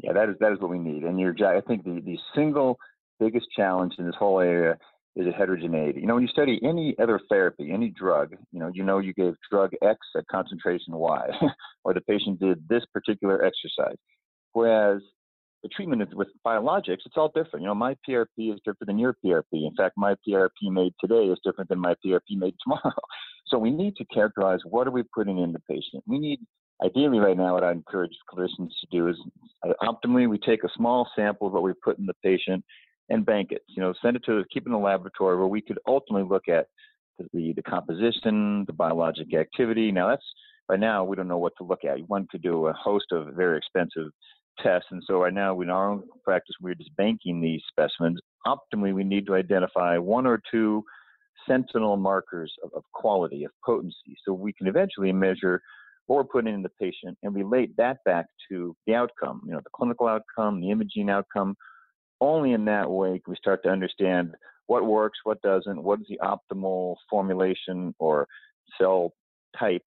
Yeah, 0.02 0.14
that 0.14 0.30
is 0.30 0.36
that 0.40 0.52
is 0.52 0.60
what 0.60 0.70
we 0.70 0.80
need. 0.80 1.04
And 1.04 1.20
you're, 1.20 1.36
I 1.46 1.62
think 1.62 1.84
the, 1.84 2.02
the 2.04 2.18
single 2.36 2.78
biggest 3.20 3.48
challenge 3.56 3.94
in 3.98 4.06
this 4.06 4.16
whole 4.18 4.40
area 4.40 4.78
is 5.18 5.28
a 5.28 5.32
heterogeneity. 5.32 6.00
You 6.00 6.08
know, 6.08 6.14
when 6.14 6.24
you 6.24 6.30
study 6.30 6.60
any 6.64 6.96
other 7.02 7.20
therapy, 7.28 7.72
any 7.74 7.90
drug, 7.90 8.36
you 8.52 8.60
know, 8.60 8.70
you 8.74 8.84
know 8.84 9.00
you 9.00 9.14
gave 9.14 9.34
drug 9.50 9.72
X 9.82 9.98
at 10.16 10.28
concentration 10.28 10.94
Y, 10.94 11.28
or 11.84 11.94
the 11.94 12.02
patient 12.02 12.40
did 12.40 12.64
this 12.70 12.84
particular 12.94 13.44
exercise. 13.44 13.98
Whereas 14.54 15.02
the 15.64 15.70
treatment 15.70 16.16
with 16.16 16.28
biologics, 16.46 17.00
it's 17.06 17.18
all 17.18 17.32
different. 17.34 17.64
You 17.64 17.68
know, 17.68 17.76
my 17.76 17.96
PRP 18.08 18.54
is 18.54 18.60
different 18.64 18.88
than 18.88 19.00
your 19.00 19.16
PRP. 19.26 19.44
In 19.54 19.74
fact, 19.76 19.96
my 19.98 20.16
PRP 20.28 20.72
made 20.72 20.94
today 21.02 21.26
is 21.26 21.40
different 21.44 21.70
than 21.70 21.80
my 21.80 21.96
PRP 22.06 22.38
made 22.38 22.54
tomorrow. 22.64 22.94
So 23.48 23.58
we 23.58 23.72
need 23.72 23.96
to 23.96 24.06
characterize 24.06 24.60
what 24.66 24.88
are 24.88 24.92
we 24.92 25.04
putting 25.16 25.40
in 25.40 25.52
the 25.52 25.62
patient. 25.68 26.04
We 26.06 26.20
need, 26.20 26.40
ideally 26.86 27.18
right 27.18 27.38
now, 27.38 27.56
what 27.56 27.64
I 27.64 27.72
encourage 27.72 28.12
clinicians 28.32 28.70
to 28.82 28.88
do 28.92 29.08
is 29.08 29.16
uh, 29.68 29.74
optimally 29.82 30.30
we 30.30 30.38
take 30.38 30.64
a 30.64 30.70
small 30.76 31.10
sample 31.16 31.48
of 31.48 31.54
what 31.54 31.64
we 31.64 31.74
put 31.84 31.98
in 31.98 32.06
the 32.06 32.14
patient 32.24 32.64
and 33.10 33.26
bank 33.26 33.52
it. 33.52 33.64
You 33.68 33.82
know, 33.82 33.94
send 34.02 34.18
it 34.18 34.26
to 34.26 34.44
keep 34.52 34.64
it 34.64 34.68
in 34.68 34.74
the 34.74 34.78
laboratory 34.78 35.38
where 35.38 35.48
we 35.48 35.62
could 35.62 35.80
ultimately 35.88 36.28
look 36.28 36.48
at 36.48 36.68
the 37.34 37.54
the 37.54 37.64
composition, 37.64 38.66
the 38.66 38.74
biologic 38.74 39.34
activity. 39.34 39.92
Now 39.92 40.10
that's 40.10 40.26
right 40.70 40.80
now 40.80 41.04
we 41.04 41.16
don't 41.16 41.28
know 41.28 41.38
what 41.38 41.54
to 41.58 41.64
look 41.64 41.84
at. 41.84 42.08
One 42.08 42.28
could 42.30 42.42
do 42.42 42.68
a 42.68 42.74
host 42.74 43.08
of 43.12 43.34
very 43.36 43.58
expensive 43.58 44.12
tests. 44.62 44.88
And 44.92 45.04
so 45.06 45.22
right 45.22 45.34
now 45.34 45.60
in 45.62 45.70
our 45.70 45.92
own 45.92 46.04
practice, 46.24 46.56
we're 46.62 46.76
just 46.76 46.96
banking 46.96 47.42
these 47.42 47.62
specimens. 47.70 48.20
Optimally, 48.46 48.94
we 48.94 49.04
need 49.04 49.26
to 49.28 49.36
identify 49.36 49.98
one 49.98 50.26
or 50.26 50.42
two 50.52 50.84
sentinel 51.48 51.98
markers 51.98 52.52
of, 52.64 52.72
of 52.76 52.84
quality, 52.94 53.44
of 53.44 53.52
potency, 53.64 54.18
so 54.26 54.34
we 54.34 54.52
can 54.54 54.68
eventually 54.68 55.12
measure 55.12 55.62
we're 56.08 56.24
putting 56.24 56.54
in 56.54 56.62
the 56.62 56.72
patient 56.80 57.18
and 57.24 57.36
relate 57.36 57.76
that 57.78 57.98
back 58.06 58.26
to 58.50 58.76
the 58.86 58.96
outcome, 58.96 59.42
you 59.46 59.52
know, 59.52 59.60
the 59.60 59.70
clinical 59.74 60.08
outcome, 60.08 60.62
the 60.62 60.72
imaging 60.72 61.10
outcome. 61.10 61.56
Only 62.20 62.54
in 62.54 62.66
that 62.66 62.90
way 62.90 63.20
can 63.24 63.32
we 63.32 63.36
start 63.36 63.64
to 63.64 63.70
understand 63.70 64.36
what 64.68 64.86
works, 64.86 65.20
what 65.24 65.42
doesn't, 65.42 65.82
what 65.82 66.00
is 66.02 66.08
the 66.10 66.20
optimal 66.22 66.96
formulation 67.10 67.94
or 68.00 68.28
cell 68.80 69.14
type 69.58 69.84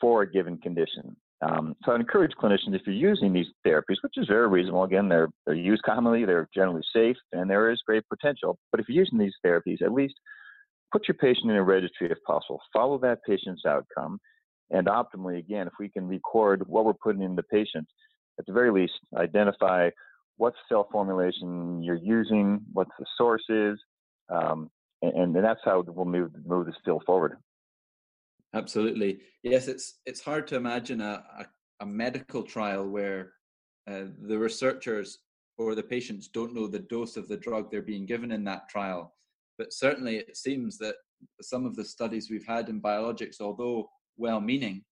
for 0.00 0.22
a 0.22 0.30
given 0.30 0.58
condition. 0.58 1.16
Um, 1.42 1.74
so 1.84 1.92
I 1.92 1.96
encourage 1.96 2.32
clinicians 2.32 2.74
if 2.74 2.82
you're 2.84 2.94
using 2.94 3.32
these 3.32 3.46
therapies, 3.66 3.96
which 4.02 4.18
is 4.18 4.26
very 4.28 4.46
reasonable. 4.46 4.84
Again, 4.84 5.08
they're 5.08 5.28
they're 5.46 5.54
used 5.54 5.82
commonly, 5.82 6.24
they're 6.24 6.48
generally 6.54 6.82
safe, 6.94 7.16
and 7.32 7.48
there 7.48 7.70
is 7.70 7.80
great 7.86 8.04
potential. 8.08 8.58
But 8.70 8.80
if 8.80 8.88
you're 8.88 9.02
using 9.02 9.18
these 9.18 9.34
therapies, 9.44 9.80
at 9.82 9.92
least 9.92 10.14
put 10.92 11.08
your 11.08 11.14
patient 11.14 11.50
in 11.50 11.56
a 11.56 11.62
registry 11.62 12.10
if 12.10 12.18
possible. 12.26 12.60
Follow 12.74 12.98
that 12.98 13.24
patient's 13.26 13.62
outcome, 13.66 14.18
and 14.70 14.86
optimally, 14.86 15.38
again, 15.38 15.66
if 15.66 15.72
we 15.80 15.88
can 15.88 16.06
record 16.06 16.66
what 16.66 16.84
we're 16.84 16.92
putting 16.92 17.22
in 17.22 17.36
the 17.36 17.42
patient, 17.44 17.86
at 18.38 18.44
the 18.44 18.52
very 18.52 18.70
least, 18.70 18.92
identify 19.16 19.88
what 20.40 20.54
cell 20.70 20.88
formulation 20.90 21.82
you're 21.82 22.04
using, 22.18 22.60
what 22.72 22.88
the 22.98 23.04
source 23.18 23.44
is, 23.50 23.78
um, 24.30 24.70
and, 25.02 25.36
and 25.36 25.44
that's 25.44 25.60
how 25.66 25.84
we'll 25.86 26.06
move 26.06 26.30
move 26.46 26.64
this 26.64 26.74
field 26.82 27.02
forward. 27.04 27.36
Absolutely. 28.54 29.20
Yes, 29.42 29.68
it's 29.68 30.00
it's 30.06 30.22
hard 30.22 30.46
to 30.48 30.56
imagine 30.56 31.02
a, 31.02 31.22
a, 31.40 31.46
a 31.80 31.86
medical 31.86 32.42
trial 32.42 32.88
where 32.88 33.32
uh, 33.90 34.04
the 34.30 34.38
researchers 34.38 35.18
or 35.58 35.74
the 35.74 35.82
patients 35.82 36.28
don't 36.28 36.54
know 36.54 36.66
the 36.66 36.86
dose 36.94 37.18
of 37.18 37.28
the 37.28 37.36
drug 37.36 37.70
they're 37.70 37.82
being 37.82 38.06
given 38.06 38.32
in 38.32 38.42
that 38.44 38.66
trial. 38.70 39.14
But 39.58 39.74
certainly 39.74 40.16
it 40.16 40.38
seems 40.38 40.78
that 40.78 40.94
some 41.42 41.66
of 41.66 41.76
the 41.76 41.84
studies 41.84 42.30
we've 42.30 42.46
had 42.46 42.70
in 42.70 42.80
biologics, 42.80 43.42
although 43.42 43.90
well 44.16 44.40
meaning, 44.40 44.84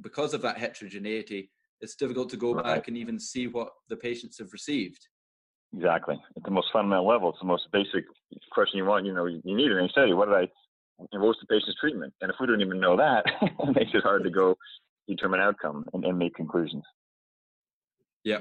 because 0.00 0.34
of 0.34 0.42
that 0.42 0.58
heterogeneity, 0.58 1.52
it's 1.80 1.94
difficult 1.94 2.28
to 2.30 2.36
go 2.36 2.54
right. 2.54 2.64
back 2.64 2.88
and 2.88 2.96
even 2.96 3.18
see 3.18 3.46
what 3.46 3.70
the 3.88 3.96
patients 3.96 4.38
have 4.38 4.52
received. 4.52 5.06
Exactly. 5.74 6.16
At 6.36 6.42
the 6.44 6.50
most 6.50 6.68
fundamental 6.72 7.06
level, 7.06 7.30
it's 7.30 7.38
the 7.40 7.46
most 7.46 7.68
basic 7.72 8.04
question 8.52 8.78
you 8.78 8.86
want. 8.86 9.06
You 9.06 9.14
know, 9.14 9.26
you 9.26 9.40
need 9.44 9.70
an 9.70 9.88
study. 9.90 10.12
What 10.12 10.26
did 10.26 10.34
I 10.34 10.48
and 11.12 11.22
what's 11.22 11.38
the 11.40 11.46
patient's 11.46 11.78
treatment? 11.80 12.12
And 12.20 12.30
if 12.30 12.36
we 12.40 12.46
don't 12.46 12.60
even 12.60 12.80
know 12.80 12.96
that, 12.96 13.24
it 13.42 13.76
makes 13.76 13.90
it 13.94 14.02
hard 14.02 14.24
to 14.24 14.30
go 14.30 14.56
determine 15.06 15.40
outcome 15.40 15.84
and, 15.92 16.04
and 16.04 16.18
make 16.18 16.34
conclusions. 16.34 16.84
Yeah. 18.24 18.40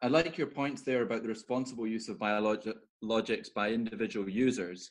I 0.00 0.08
like 0.08 0.38
your 0.38 0.46
points 0.46 0.82
there 0.82 1.02
about 1.02 1.22
the 1.22 1.28
responsible 1.28 1.86
use 1.86 2.08
of 2.08 2.18
biologics 2.18 3.52
by 3.54 3.70
individual 3.70 4.28
users. 4.28 4.90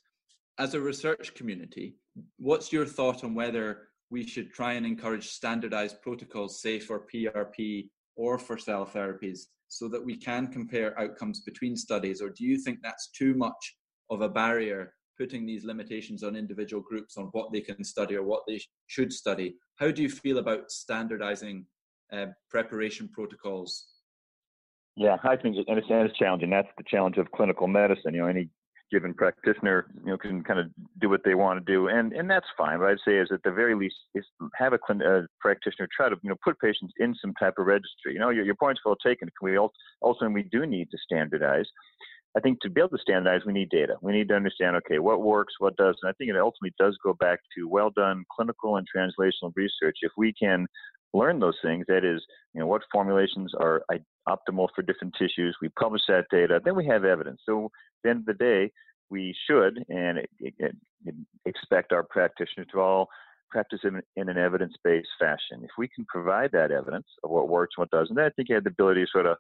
As 0.59 0.73
a 0.73 0.81
research 0.81 1.33
community, 1.33 1.95
what's 2.37 2.73
your 2.73 2.85
thought 2.85 3.23
on 3.23 3.33
whether 3.33 3.87
we 4.09 4.25
should 4.25 4.51
try 4.51 4.73
and 4.73 4.85
encourage 4.85 5.27
standardized 5.29 6.01
protocols, 6.01 6.61
say 6.61 6.79
for 6.79 7.05
PRP 7.13 7.89
or 8.15 8.37
for 8.39 8.57
cell 8.57 8.85
therapies, 8.85 9.41
so 9.67 9.87
that 9.89 10.03
we 10.03 10.15
can 10.15 10.47
compare 10.47 10.97
outcomes 10.99 11.41
between 11.41 11.75
studies? 11.75 12.21
Or 12.21 12.29
do 12.29 12.45
you 12.45 12.57
think 12.57 12.79
that's 12.81 13.09
too 13.11 13.33
much 13.33 13.75
of 14.09 14.21
a 14.21 14.29
barrier 14.29 14.93
putting 15.17 15.45
these 15.45 15.65
limitations 15.65 16.23
on 16.23 16.35
individual 16.35 16.81
groups 16.81 17.17
on 17.17 17.25
what 17.31 17.51
they 17.51 17.61
can 17.61 17.83
study 17.83 18.15
or 18.15 18.23
what 18.23 18.43
they 18.47 18.61
should 18.87 19.11
study. 19.11 19.55
How 19.75 19.91
do 19.91 20.01
you 20.01 20.09
feel 20.09 20.37
about 20.37 20.71
standardizing 20.71 21.65
uh, 22.13 22.27
preparation 22.49 23.09
protocols? 23.13 23.85
Yeah, 24.95 25.17
I 25.23 25.35
think 25.35 25.57
it's, 25.57 25.69
and 25.69 25.79
it's 25.79 26.17
challenging. 26.17 26.49
That's 26.49 26.67
the 26.77 26.83
challenge 26.87 27.17
of 27.17 27.31
clinical 27.31 27.67
medicine. 27.67 28.13
You 28.13 28.21
know, 28.21 28.27
any 28.27 28.49
given 28.91 29.13
practitioner, 29.13 29.88
you 30.03 30.12
know, 30.12 30.17
can 30.17 30.44
kind 30.44 30.60
of 30.60 30.67
do 31.00 31.10
what 31.10 31.22
they 31.25 31.36
want 31.36 31.60
to 31.60 31.72
do, 31.72 31.88
and 31.88 32.13
and 32.13 32.29
that's 32.29 32.46
fine. 32.58 32.79
What 32.79 32.89
I'd 32.89 32.98
say 33.06 33.17
is, 33.17 33.29
at 33.32 33.44
the 33.44 33.51
very 33.51 33.75
least, 33.75 33.96
is 34.15 34.25
have 34.56 34.74
a, 34.74 34.79
a 34.94 35.27
practitioner 35.39 35.88
try 35.96 36.10
to 36.10 36.15
you 36.22 36.29
know 36.29 36.36
put 36.44 36.60
patients 36.60 36.94
in 37.00 37.15
some 37.22 37.34
type 37.39 37.56
of 37.58 37.65
registry. 37.65 38.13
You 38.13 38.20
know, 38.20 38.29
your 38.29 38.46
your 38.46 38.56
point's 38.56 38.82
well 38.86 38.96
taken. 38.96 39.29
Can 39.39 39.51
we 39.51 39.58
ultimately 40.01 40.44
we 40.44 40.50
do 40.50 40.65
need 40.65 40.89
to 40.91 40.98
standardize, 41.03 41.65
I 42.38 42.39
think 42.39 42.62
to 42.62 42.70
be 42.70 42.82
able 42.82 42.89
to 42.89 43.00
standardize, 43.00 43.46
we 43.46 43.53
need 43.53 43.70
data. 43.70 43.96
We 44.01 44.12
need 44.12 44.27
to 44.29 44.36
understand, 44.36 44.75
okay, 44.77 45.00
what 45.00 45.24
works, 45.24 45.56
what 45.58 45.75
doesn't. 45.75 46.06
I 46.06 46.12
think 46.13 46.29
it 46.29 46.38
ultimately 46.38 46.74
does 46.77 46.96
go 47.03 47.15
back 47.15 47.39
to 47.58 47.67
well 47.67 47.89
done 47.89 48.24
clinical 48.32 48.77
and 48.77 48.88
translational 48.96 49.51
research. 49.56 49.98
If 50.01 50.12
we 50.17 50.34
can 50.34 50.67
learn 51.13 51.39
those 51.39 51.57
things, 51.63 51.85
that 51.87 52.03
is, 52.03 52.21
you 52.53 52.59
know, 52.59 52.67
what 52.67 52.81
formulations 52.91 53.53
are 53.59 53.83
optimal 54.27 54.67
for 54.75 54.81
different 54.81 55.15
tissues, 55.17 55.55
we 55.61 55.69
publish 55.79 56.01
that 56.07 56.25
data, 56.29 56.59
then 56.63 56.75
we 56.75 56.85
have 56.85 57.05
evidence. 57.05 57.41
So 57.45 57.65
at 57.65 57.71
the 58.03 58.09
end 58.09 58.19
of 58.19 58.25
the 58.25 58.33
day, 58.33 58.71
we 59.09 59.33
should 59.49 59.83
and 59.89 60.19
expect 61.45 61.93
our 61.93 62.03
practitioners 62.03 62.67
to 62.73 62.81
all 62.81 63.07
practice 63.49 63.79
in, 63.83 64.01
an 64.17 64.37
evidence-based 64.37 65.07
fashion. 65.17 65.63
If 65.63 65.71
we 65.77 65.87
can 65.87 66.05
provide 66.05 66.51
that 66.51 66.71
evidence 66.71 67.07
of 67.23 67.29
what 67.29 67.47
works 67.47 67.75
and 67.77 67.83
what 67.83 67.97
doesn't, 67.97 68.15
then 68.15 68.25
I 68.25 68.29
think 68.31 68.49
you 68.49 68.55
have 68.55 68.65
the 68.65 68.71
ability 68.71 69.05
to 69.05 69.07
sort 69.11 69.25
of 69.25 69.37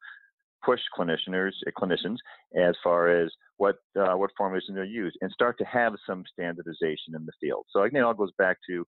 push 0.65 0.79
clinicians, 0.97 1.51
uh, 1.67 1.71
clinicians 1.77 2.17
as 2.57 2.75
far 2.83 3.09
as 3.09 3.29
what 3.57 3.75
uh, 3.99 4.13
what 4.13 4.31
formulation 4.37 4.75
they 4.75 4.85
use 4.85 5.15
and 5.21 5.31
start 5.31 5.57
to 5.57 5.65
have 5.65 5.93
some 6.07 6.23
standardization 6.31 7.15
in 7.15 7.25
the 7.25 7.31
field. 7.39 7.65
So 7.69 7.83
again, 7.83 8.01
it 8.01 8.05
all 8.05 8.13
goes 8.13 8.31
back 8.37 8.57
to 8.69 8.85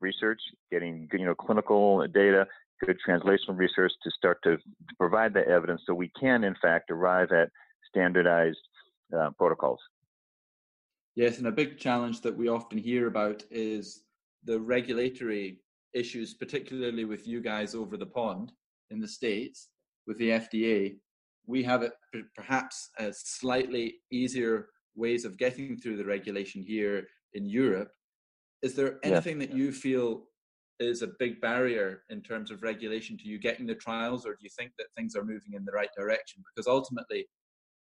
research, 0.00 0.40
getting 0.70 1.08
you 1.12 1.24
know 1.24 1.34
clinical 1.34 2.06
data, 2.08 2.46
good 2.84 2.98
translational 3.06 3.56
research 3.56 3.92
to 4.02 4.10
start 4.10 4.38
to, 4.44 4.58
provide 4.98 5.32
the 5.34 5.46
evidence 5.48 5.82
so 5.86 5.94
we 5.94 6.10
can 6.18 6.44
in 6.44 6.54
fact 6.60 6.90
arrive 6.90 7.32
at 7.32 7.48
standardized 7.88 8.58
uh, 9.16 9.30
protocols. 9.38 9.80
Yes, 11.14 11.38
and 11.38 11.46
a 11.46 11.52
big 11.52 11.78
challenge 11.78 12.20
that 12.20 12.36
we 12.36 12.48
often 12.48 12.76
hear 12.76 13.06
about 13.06 13.42
is 13.50 14.02
the 14.44 14.60
regulatory 14.60 15.60
issues, 15.94 16.34
particularly 16.34 17.04
with 17.04 17.26
you 17.26 17.40
guys 17.40 17.74
over 17.74 17.96
the 17.96 18.06
pond 18.06 18.52
in 18.90 19.00
the 19.00 19.08
States 19.08 19.68
with 20.06 20.18
the 20.18 20.30
FDA. 20.30 20.96
We 21.46 21.62
have 21.62 21.82
it 21.82 21.92
perhaps 22.34 22.90
a 22.98 23.12
slightly 23.12 23.96
easier 24.10 24.68
ways 24.94 25.24
of 25.24 25.38
getting 25.38 25.78
through 25.78 25.96
the 25.96 26.04
regulation 26.04 26.62
here 26.62 27.06
in 27.34 27.46
Europe. 27.46 27.90
Is 28.66 28.74
there 28.74 28.98
anything 29.04 29.40
yeah. 29.40 29.46
that 29.46 29.56
you 29.56 29.70
feel 29.70 30.24
is 30.80 31.02
a 31.02 31.12
big 31.20 31.40
barrier 31.40 32.02
in 32.10 32.20
terms 32.20 32.50
of 32.50 32.64
regulation 32.64 33.16
to 33.18 33.28
you 33.28 33.38
getting 33.38 33.64
the 33.64 33.76
trials, 33.76 34.26
or 34.26 34.30
do 34.30 34.40
you 34.40 34.50
think 34.58 34.72
that 34.76 34.88
things 34.96 35.14
are 35.14 35.24
moving 35.24 35.52
in 35.54 35.64
the 35.64 35.70
right 35.70 35.88
direction? 35.96 36.42
Because 36.48 36.66
ultimately, 36.66 37.28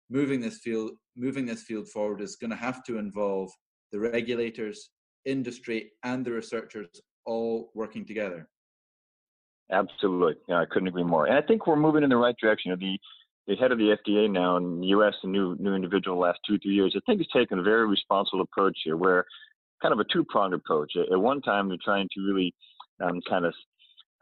moving 0.09 0.41
this 0.41 0.61
field 0.61 0.93
moving 1.19 1.45
this 1.45 1.65
field 1.65 1.87
forward 1.87 2.23
is 2.23 2.37
going 2.37 2.51
to 2.51 2.57
have 2.57 2.83
to 2.85 2.97
involve 2.97 3.51
the 3.93 4.01
regulators, 4.01 4.89
industry, 5.27 5.91
and 6.03 6.25
the 6.25 6.33
researchers 6.33 6.89
all 7.27 7.71
working 7.75 8.07
together. 8.07 8.49
Absolutely, 9.71 10.37
yeah, 10.49 10.61
I 10.61 10.65
couldn't 10.71 10.89
agree 10.89 11.05
more. 11.05 11.27
And 11.27 11.37
I 11.37 11.43
think 11.43 11.67
we're 11.67 11.77
moving 11.77 12.05
in 12.05 12.09
the 12.09 12.17
right 12.17 12.37
direction. 12.41 12.75
The 12.81 12.99
the 13.47 13.57
head 13.57 13.73
of 13.73 13.79
the 13.79 13.97
FDA 13.99 14.31
now 14.31 14.57
in 14.57 14.81
the 14.81 14.87
U.S., 14.97 15.15
a 15.25 15.27
new 15.27 15.57
new 15.61 15.75
individual, 15.75 16.17
the 16.17 16.23
last 16.23 16.39
two 16.47 16.59
three 16.59 16.73
years, 16.73 16.95
I 16.97 17.01
think 17.05 17.21
has 17.21 17.29
taken 17.29 17.59
a 17.59 17.63
very 17.63 17.87
responsible 17.87 18.41
approach 18.41 18.79
here, 18.83 18.97
where 18.97 19.27
kind 19.83 19.93
of 19.93 20.01
a 20.01 20.05
two 20.13 20.25
pronged 20.29 20.55
approach. 20.55 20.93
At, 20.97 21.19
one 21.19 21.41
time, 21.41 21.69
they're 21.69 21.79
trying 21.83 22.09
to 22.15 22.21
really 22.21 22.55
um, 23.01 23.21
kind 23.29 23.45
of 23.45 23.55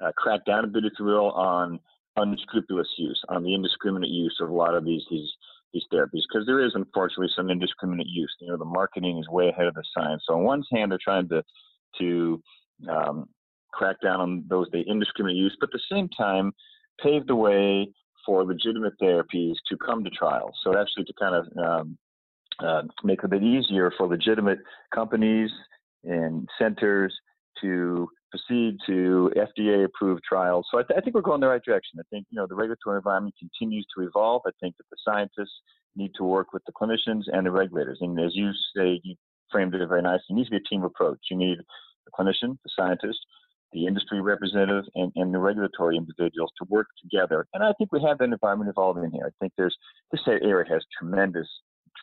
uh, 0.02 0.12
crack 0.16 0.44
down 0.44 0.64
a 0.64 0.68
bit, 0.68 0.84
if 0.84 0.92
you 0.98 1.04
will, 1.04 1.32
on 1.32 1.80
unscrupulous 2.16 2.88
use, 2.96 3.20
on 3.28 3.42
the 3.42 3.54
indiscriminate 3.54 4.10
use 4.10 4.36
of 4.40 4.50
a 4.50 4.54
lot 4.54 4.74
of 4.74 4.84
these 4.84 5.02
these 5.10 5.28
these 5.72 5.84
therapies 5.92 6.22
because 6.28 6.46
there 6.46 6.64
is 6.64 6.72
unfortunately 6.74 7.28
some 7.36 7.50
indiscriminate 7.50 8.06
use. 8.08 8.34
You 8.40 8.48
know, 8.48 8.56
the 8.56 8.64
marketing 8.64 9.18
is 9.18 9.28
way 9.28 9.48
ahead 9.48 9.66
of 9.66 9.74
the 9.74 9.84
science. 9.96 10.22
So 10.26 10.34
on 10.34 10.44
one 10.44 10.62
hand, 10.72 10.90
they're 10.90 10.98
trying 11.02 11.28
to 11.28 11.42
to 11.98 12.42
um, 12.88 13.28
crack 13.72 13.96
down 14.02 14.20
on 14.20 14.44
those 14.48 14.66
the 14.72 14.82
indiscriminate 14.86 15.36
use, 15.36 15.56
but 15.60 15.68
at 15.68 15.72
the 15.72 15.94
same 15.94 16.08
time 16.08 16.52
pave 17.02 17.26
the 17.26 17.34
way 17.34 17.88
for 18.26 18.44
legitimate 18.44 18.92
therapies 19.00 19.54
to 19.68 19.76
come 19.84 20.02
to 20.04 20.10
trial. 20.10 20.50
So 20.62 20.78
actually 20.78 21.04
to 21.04 21.12
kind 21.18 21.34
of 21.34 21.46
um, 21.56 21.98
uh, 22.60 22.82
make 23.04 23.20
it 23.20 23.24
a 23.24 23.28
bit 23.28 23.42
easier 23.42 23.92
for 23.96 24.06
legitimate 24.06 24.58
companies 24.94 25.50
and 26.04 26.48
centers 26.58 27.14
to 27.60 28.08
proceed 28.30 28.76
to 28.86 29.32
FDA 29.36 29.84
approved 29.84 30.22
trials. 30.28 30.66
So 30.70 30.78
I, 30.78 30.82
th- 30.82 30.96
I, 30.96 31.00
think 31.00 31.14
we're 31.14 31.22
going 31.22 31.36
in 31.36 31.40
the 31.40 31.48
right 31.48 31.62
direction. 31.64 31.98
I 31.98 32.06
think 32.10 32.26
you 32.30 32.36
know 32.36 32.46
the 32.46 32.54
regulatory 32.54 32.98
environment 32.98 33.34
continues 33.38 33.86
to 33.96 34.04
evolve. 34.04 34.42
I 34.46 34.50
think 34.60 34.76
that 34.76 34.84
the 34.90 34.96
scientists 35.04 35.54
need 35.96 36.12
to 36.16 36.24
work 36.24 36.52
with 36.52 36.62
the 36.66 36.72
clinicians 36.72 37.24
and 37.32 37.46
the 37.46 37.50
regulators. 37.50 37.98
And 38.00 38.18
as 38.20 38.32
you 38.34 38.50
say, 38.76 39.00
you 39.02 39.14
framed 39.50 39.74
it 39.74 39.86
very 39.86 40.02
nicely. 40.02 40.26
It 40.30 40.34
needs 40.34 40.48
to 40.48 40.58
be 40.58 40.62
a 40.64 40.68
team 40.68 40.84
approach. 40.84 41.18
You 41.30 41.36
need 41.36 41.58
the 41.58 42.12
clinician, 42.12 42.58
the 42.64 42.70
scientist, 42.76 43.18
the 43.72 43.86
industry 43.86 44.20
representative, 44.20 44.84
and, 44.94 45.12
and 45.16 45.34
the 45.34 45.38
regulatory 45.38 45.96
individuals 45.96 46.52
to 46.58 46.66
work 46.68 46.86
together. 47.02 47.46
And 47.54 47.62
I 47.62 47.72
think 47.78 47.92
we 47.92 48.02
have 48.02 48.18
that 48.18 48.24
environment 48.24 48.70
evolving 48.70 49.10
here. 49.10 49.26
I 49.26 49.30
think 49.40 49.52
there's 49.56 49.76
this 50.12 50.20
area 50.26 50.64
has 50.70 50.84
tremendous 50.98 51.48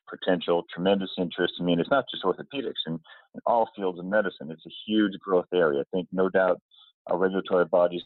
potential, 0.09 0.63
tremendous 0.73 1.11
interest. 1.17 1.53
I 1.59 1.63
mean, 1.63 1.79
it's 1.79 1.89
not 1.89 2.05
just 2.09 2.23
orthopedics 2.23 2.83
and 2.85 2.99
in 3.33 3.41
all 3.45 3.69
fields 3.75 3.99
of 3.99 4.05
medicine. 4.05 4.51
It's 4.51 4.65
a 4.65 4.75
huge 4.87 5.13
growth 5.19 5.47
area. 5.53 5.81
I 5.81 5.83
think 5.93 6.07
no 6.11 6.29
doubt 6.29 6.59
our 7.07 7.17
regulatory 7.17 7.65
bodies 7.65 8.03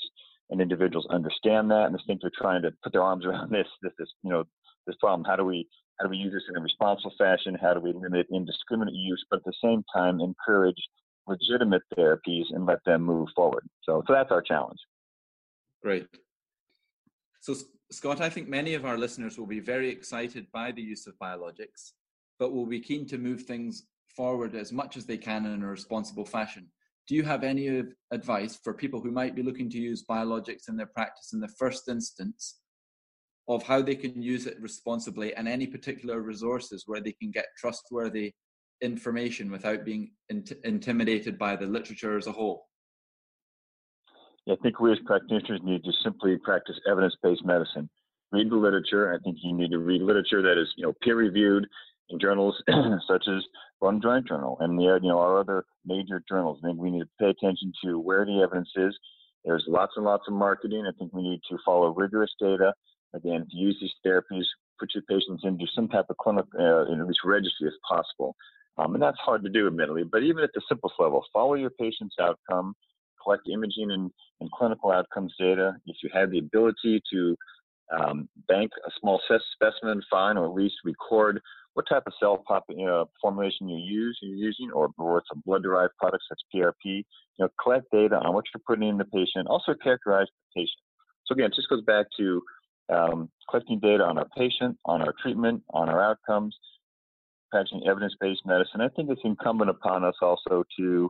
and 0.50 0.62
individuals 0.62 1.08
understand 1.10 1.70
that, 1.72 1.86
and 1.86 1.96
I 1.96 2.00
think 2.08 2.22
they're 2.22 2.32
trying 2.36 2.64
to 2.64 2.72
put 2.84 2.92
their 2.92 3.04
arms 3.04 3.26
around 3.26 3.52
this, 3.52 3.68
this, 3.82 3.94
this, 3.98 4.10
you 4.24 4.30
know, 4.30 4.44
this 4.88 4.96
problem. 5.00 5.26
How 5.26 5.36
do 5.36 5.46
we, 5.46 5.68
how 6.00 6.06
do 6.06 6.10
we 6.10 6.18
use 6.18 6.34
this 6.34 6.44
in 6.50 6.58
a 6.58 6.62
responsible 6.62 7.14
fashion? 7.18 7.58
How 7.62 7.74
do 7.74 7.80
we 7.80 7.94
limit 7.94 8.28
indiscriminate 8.32 8.96
use, 8.96 9.24
but 9.30 9.38
at 9.38 9.46
the 9.46 9.54
same 9.64 9.84
time 9.94 10.20
encourage 10.20 10.82
legitimate 11.28 11.84
therapies 11.98 12.46
and 12.52 12.66
let 12.66 12.80
them 12.86 13.04
move 13.04 13.28
forward? 13.36 13.68
So, 13.84 14.04
so 14.08 14.14
that's 14.14 14.32
our 14.32 14.42
challenge. 14.42 14.80
Great. 15.84 16.08
So, 17.42 17.56
Scott, 17.92 18.22
I 18.22 18.30
think 18.30 18.48
many 18.48 18.76
of 18.76 18.86
our 18.86 18.98
listeners 18.98 19.40
will 19.40 19.48
be 19.48 19.60
very 19.60 19.90
excited 19.90 20.46
by 20.52 20.72
the 20.72 20.82
use 20.82 21.08
of 21.08 21.18
biologics, 21.18 21.94
but 22.38 22.54
will 22.54 22.68
be 22.68 22.80
keen 22.80 23.08
to 23.08 23.18
move 23.18 23.44
things 23.44 23.88
forward 24.16 24.56
as 24.56 24.72
much 24.72 24.96
as 24.96 25.08
they 25.08 25.18
can 25.18 25.46
in 25.48 25.64
a 25.64 25.68
responsible 25.68 26.26
fashion. 26.26 26.68
Do 27.08 27.16
you 27.16 27.24
have 27.24 27.44
any 27.44 27.82
advice 28.12 28.60
for 28.64 28.76
people 28.76 29.02
who 29.02 29.10
might 29.10 29.36
be 29.36 29.42
looking 29.42 29.72
to 29.72 29.80
use 29.80 30.06
biologics 30.06 30.70
in 30.70 30.78
their 30.78 30.86
practice 30.86 31.34
in 31.34 31.40
the 31.40 31.48
first 31.48 31.90
instance 31.90 32.60
of 33.48 33.64
how 33.64 33.82
they 33.82 33.96
can 33.96 34.22
use 34.22 34.46
it 34.46 34.62
responsibly 34.62 35.34
and 35.34 35.48
any 35.48 35.66
particular 35.66 36.22
resources 36.22 36.84
where 36.86 37.02
they 37.02 37.14
can 37.14 37.32
get 37.32 37.48
trustworthy 37.58 38.32
information 38.82 39.50
without 39.50 39.84
being 39.84 40.12
int- 40.30 40.54
intimidated 40.64 41.40
by 41.40 41.56
the 41.56 41.66
literature 41.66 42.16
as 42.16 42.28
a 42.28 42.32
whole? 42.32 42.69
I 44.48 44.56
think 44.62 44.80
we 44.80 44.92
as 44.92 45.00
practitioners 45.06 45.62
need 45.64 45.84
to 45.84 45.92
simply 46.04 46.38
practice 46.38 46.80
evidence-based 46.90 47.46
medicine. 47.46 47.90
Read 48.32 48.50
the 48.50 48.56
literature. 48.56 49.14
I 49.14 49.18
think 49.24 49.38
you 49.42 49.54
need 49.54 49.72
to 49.72 49.80
read 49.80 50.02
literature 50.02 50.42
that 50.42 50.60
is, 50.60 50.68
you 50.78 50.86
know, 50.86 50.94
peer-reviewed 51.02 51.68
in 52.10 52.20
journals 52.20 52.62
such 53.08 53.26
as 53.28 53.44
Bone 53.82 54.02
Joint 54.02 54.28
Journal 54.28 54.58
and 54.60 54.78
the, 54.78 55.00
you 55.02 55.10
know, 55.10 55.20
our 55.20 55.40
other 55.40 55.66
major 55.86 56.24
journals. 56.28 56.60
I 56.64 56.68
think 56.68 56.80
we 56.80 56.92
need 56.92 57.02
to 57.02 57.10
pay 57.20 57.30
attention 57.30 57.72
to 57.84 58.00
where 58.00 58.26
the 58.26 58.42
evidence 58.42 58.70
is. 58.76 58.98
There's 59.46 59.64
lots 59.68 59.94
and 59.96 60.06
lots 60.06 60.24
of 60.28 60.34
marketing. 60.34 60.86
I 60.88 60.98
think 60.98 61.14
we 61.14 61.24
need 61.24 61.42
to 61.50 61.58
follow 61.66 61.94
rigorous 61.94 62.32
data. 62.40 62.74
Again, 63.14 63.48
to 63.50 63.58
use 63.58 63.78
these 63.80 63.94
therapies, 64.06 64.46
put 64.80 64.94
your 64.94 65.04
patients 65.10 65.44
into 65.44 65.66
some 65.74 65.88
type 65.88 66.06
of 66.10 66.18
clinical, 66.18 66.50
uh, 66.60 66.92
at 66.92 67.08
least 67.08 67.22
registry 67.24 67.68
if 67.68 67.74
possible. 67.88 68.36
Um, 68.78 68.94
and 68.94 69.02
that's 69.02 69.18
hard 69.20 69.44
to 69.44 69.50
do, 69.50 69.68
admittedly. 69.68 70.04
But 70.04 70.24
even 70.24 70.44
at 70.44 70.52
the 70.54 70.62
simplest 70.70 70.96
level, 71.00 71.26
follow 71.34 71.56
your 71.56 71.72
patient's 71.72 72.16
outcome, 72.20 72.76
collect 73.24 73.48
imaging 73.48 73.92
and, 73.92 74.12
and 74.42 74.52
clinical 74.52 74.92
outcomes 74.92 75.34
data. 75.40 75.74
If 75.86 75.98
you 76.04 76.10
have 76.14 76.32
the 76.32 76.40
ability 76.40 77.02
to 77.12 77.36
um, 77.98 78.30
bank 78.48 78.72
a 78.86 78.92
small 79.00 79.22
specimen, 79.54 80.02
fine, 80.10 80.38
or 80.38 80.46
at 80.46 80.54
least 80.54 80.76
record 80.86 81.42
what 81.74 81.86
type 81.88 82.04
of 82.08 82.14
cell 82.20 82.44
pop, 82.48 82.66
formulation 83.22 83.70
you 83.70 83.78
use, 83.78 84.18
you're 84.22 84.36
using, 84.36 84.70
or, 84.74 84.90
or 84.98 85.20
it's 85.20 85.28
a 85.32 85.38
blood-derived 85.46 85.94
product 85.98 86.24
such 86.28 86.40
as 86.40 86.60
PRP. 86.60 86.74
You 86.84 87.06
know, 87.40 87.50
collect 87.62 87.86
data 87.92 88.18
on 88.18 88.34
what 88.34 88.46
you're 88.54 88.62
putting 88.68 88.90
in 88.90 88.98
the 88.98 89.06
patient. 89.06 89.48
Also 89.48 89.74
characterize 89.82 90.28
the 90.28 90.62
patient. 90.62 90.82
So 91.26 91.34
again, 91.34 91.46
it 91.46 91.54
just 91.56 91.70
goes 91.70 91.84
back 91.84 92.08
to 92.18 92.42
um, 92.90 93.30
collecting 93.50 93.80
data 93.80 94.04
on 94.04 94.18
our 94.18 94.28
patient, 94.36 94.78
on 94.86 95.02
our 95.02 95.14
treatment, 95.22 95.64
on 95.70 95.90
our 95.90 96.02
outcomes, 96.02 96.58
practicing 97.52 97.88
evidence-based 97.88 98.42
medicine. 98.46 98.82
I 98.82 98.90
think 98.90 99.10
it's 99.10 99.22
incumbent 99.24 99.70
upon 99.70 100.04
us 100.04 100.16
also 100.22 100.64
to 100.78 101.10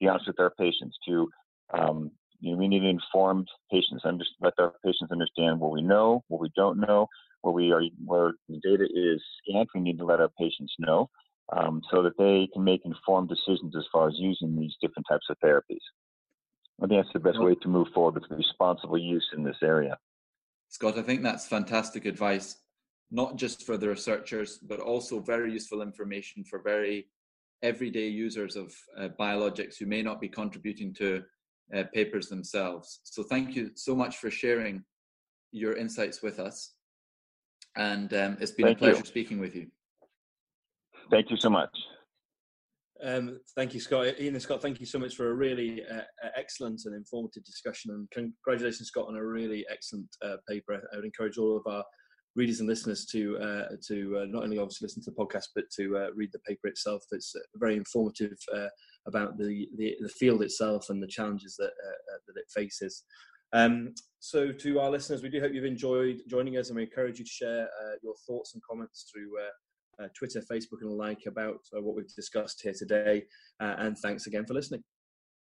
be 0.00 0.08
honest 0.08 0.26
with 0.26 0.40
our 0.40 0.52
patients, 0.58 0.96
to 1.06 1.28
um, 1.72 2.10
you 2.40 2.52
know, 2.52 2.58
we 2.58 2.68
need 2.68 2.84
informed 2.84 3.48
patients, 3.70 4.02
under, 4.04 4.24
let 4.40 4.54
our 4.58 4.74
patients 4.84 5.10
understand 5.10 5.58
what 5.58 5.72
we 5.72 5.82
know, 5.82 6.22
what 6.28 6.40
we 6.40 6.50
don't 6.54 6.78
know, 6.78 7.08
where 7.42 7.52
we 7.52 7.72
are, 7.72 7.82
where 8.04 8.32
the 8.48 8.60
data 8.60 8.86
is 8.94 9.20
scant. 9.42 9.68
We 9.74 9.80
need 9.80 9.98
to 9.98 10.04
let 10.04 10.20
our 10.20 10.30
patients 10.38 10.72
know 10.78 11.10
um, 11.56 11.82
so 11.90 12.02
that 12.02 12.16
they 12.18 12.48
can 12.52 12.62
make 12.64 12.84
informed 12.84 13.28
decisions 13.28 13.74
as 13.76 13.84
far 13.92 14.08
as 14.08 14.14
using 14.18 14.56
these 14.56 14.74
different 14.80 15.06
types 15.08 15.26
of 15.30 15.36
therapies. 15.44 15.82
I 16.82 16.86
think 16.86 17.02
that's 17.02 17.12
the 17.12 17.20
best 17.20 17.40
way 17.40 17.56
to 17.56 17.68
move 17.68 17.88
forward 17.92 18.14
with 18.14 18.38
responsible 18.38 18.98
use 18.98 19.26
in 19.36 19.42
this 19.42 19.56
area. 19.62 19.98
Scott, 20.68 20.98
I 20.98 21.02
think 21.02 21.22
that's 21.22 21.48
fantastic 21.48 22.04
advice, 22.04 22.56
not 23.10 23.36
just 23.36 23.66
for 23.66 23.76
the 23.76 23.88
researchers, 23.88 24.58
but 24.58 24.78
also 24.78 25.18
very 25.18 25.52
useful 25.52 25.82
information 25.82 26.44
for 26.44 26.60
very 26.60 27.08
everyday 27.62 28.06
users 28.06 28.54
of 28.54 28.72
uh, 28.96 29.08
biologics 29.18 29.76
who 29.78 29.86
may 29.86 30.02
not 30.02 30.20
be 30.20 30.28
contributing 30.28 30.94
to 30.94 31.24
uh, 31.74 31.84
papers 31.94 32.28
themselves. 32.28 33.00
So 33.04 33.22
thank 33.22 33.54
you 33.54 33.70
so 33.74 33.94
much 33.94 34.18
for 34.18 34.30
sharing 34.30 34.84
your 35.52 35.76
insights 35.76 36.22
with 36.22 36.38
us. 36.38 36.74
And 37.76 38.12
um, 38.14 38.36
it's 38.40 38.52
been 38.52 38.66
thank 38.66 38.78
a 38.78 38.80
pleasure 38.80 38.98
you. 38.98 39.04
speaking 39.04 39.38
with 39.38 39.54
you. 39.54 39.66
Thank 41.10 41.30
you 41.30 41.36
so 41.36 41.50
much. 41.50 41.70
Um, 43.02 43.40
thank 43.54 43.74
you, 43.74 43.80
Scott. 43.80 44.18
Ian 44.20 44.34
and 44.34 44.42
Scott, 44.42 44.60
thank 44.60 44.80
you 44.80 44.86
so 44.86 44.98
much 44.98 45.14
for 45.14 45.30
a 45.30 45.34
really 45.34 45.84
uh, 45.84 46.00
excellent 46.36 46.82
and 46.84 46.96
informative 46.96 47.44
discussion. 47.44 47.92
And 47.92 48.10
congratulations, 48.10 48.88
Scott, 48.88 49.06
on 49.08 49.16
a 49.16 49.24
really 49.24 49.64
excellent 49.70 50.08
uh, 50.24 50.36
paper. 50.48 50.82
I 50.92 50.96
would 50.96 51.04
encourage 51.04 51.38
all 51.38 51.56
of 51.56 51.62
our 51.72 51.84
readers 52.34 52.60
and 52.60 52.68
listeners 52.68 53.04
to 53.06 53.38
uh, 53.38 53.76
to 53.88 54.20
uh, 54.20 54.26
not 54.28 54.44
only 54.44 54.58
obviously 54.58 54.86
listen 54.86 55.02
to 55.02 55.10
the 55.10 55.16
podcast 55.16 55.48
but 55.54 55.64
to 55.76 55.96
uh, 55.96 56.08
read 56.14 56.30
the 56.32 56.38
paper 56.40 56.68
itself. 56.68 57.02
It's 57.12 57.34
a 57.34 57.58
very 57.58 57.76
informative 57.76 58.38
uh, 58.54 58.68
about 59.08 59.36
the, 59.38 59.68
the, 59.76 59.96
the 60.00 60.08
field 60.08 60.42
itself 60.42 60.90
and 60.90 61.02
the 61.02 61.08
challenges 61.08 61.56
that 61.56 61.64
uh, 61.64 62.18
that 62.26 62.36
it 62.36 62.44
faces. 62.54 63.02
Um, 63.52 63.94
so, 64.20 64.52
to 64.52 64.80
our 64.80 64.90
listeners, 64.90 65.22
we 65.22 65.30
do 65.30 65.40
hope 65.40 65.52
you've 65.52 65.64
enjoyed 65.64 66.20
joining 66.28 66.56
us, 66.58 66.68
and 66.68 66.76
we 66.76 66.82
encourage 66.82 67.18
you 67.18 67.24
to 67.24 67.30
share 67.30 67.64
uh, 67.64 67.94
your 68.02 68.14
thoughts 68.26 68.54
and 68.54 68.62
comments 68.62 69.10
through 69.12 69.30
uh, 69.38 70.04
uh, 70.04 70.08
Twitter, 70.16 70.40
Facebook, 70.40 70.82
and 70.82 70.90
the 70.90 70.94
like 70.94 71.26
about 71.26 71.60
uh, 71.76 71.80
what 71.80 71.96
we've 71.96 72.14
discussed 72.14 72.60
here 72.62 72.74
today. 72.76 73.24
Uh, 73.60 73.74
and 73.78 73.96
thanks 73.98 74.26
again 74.26 74.44
for 74.46 74.54
listening. 74.54 74.82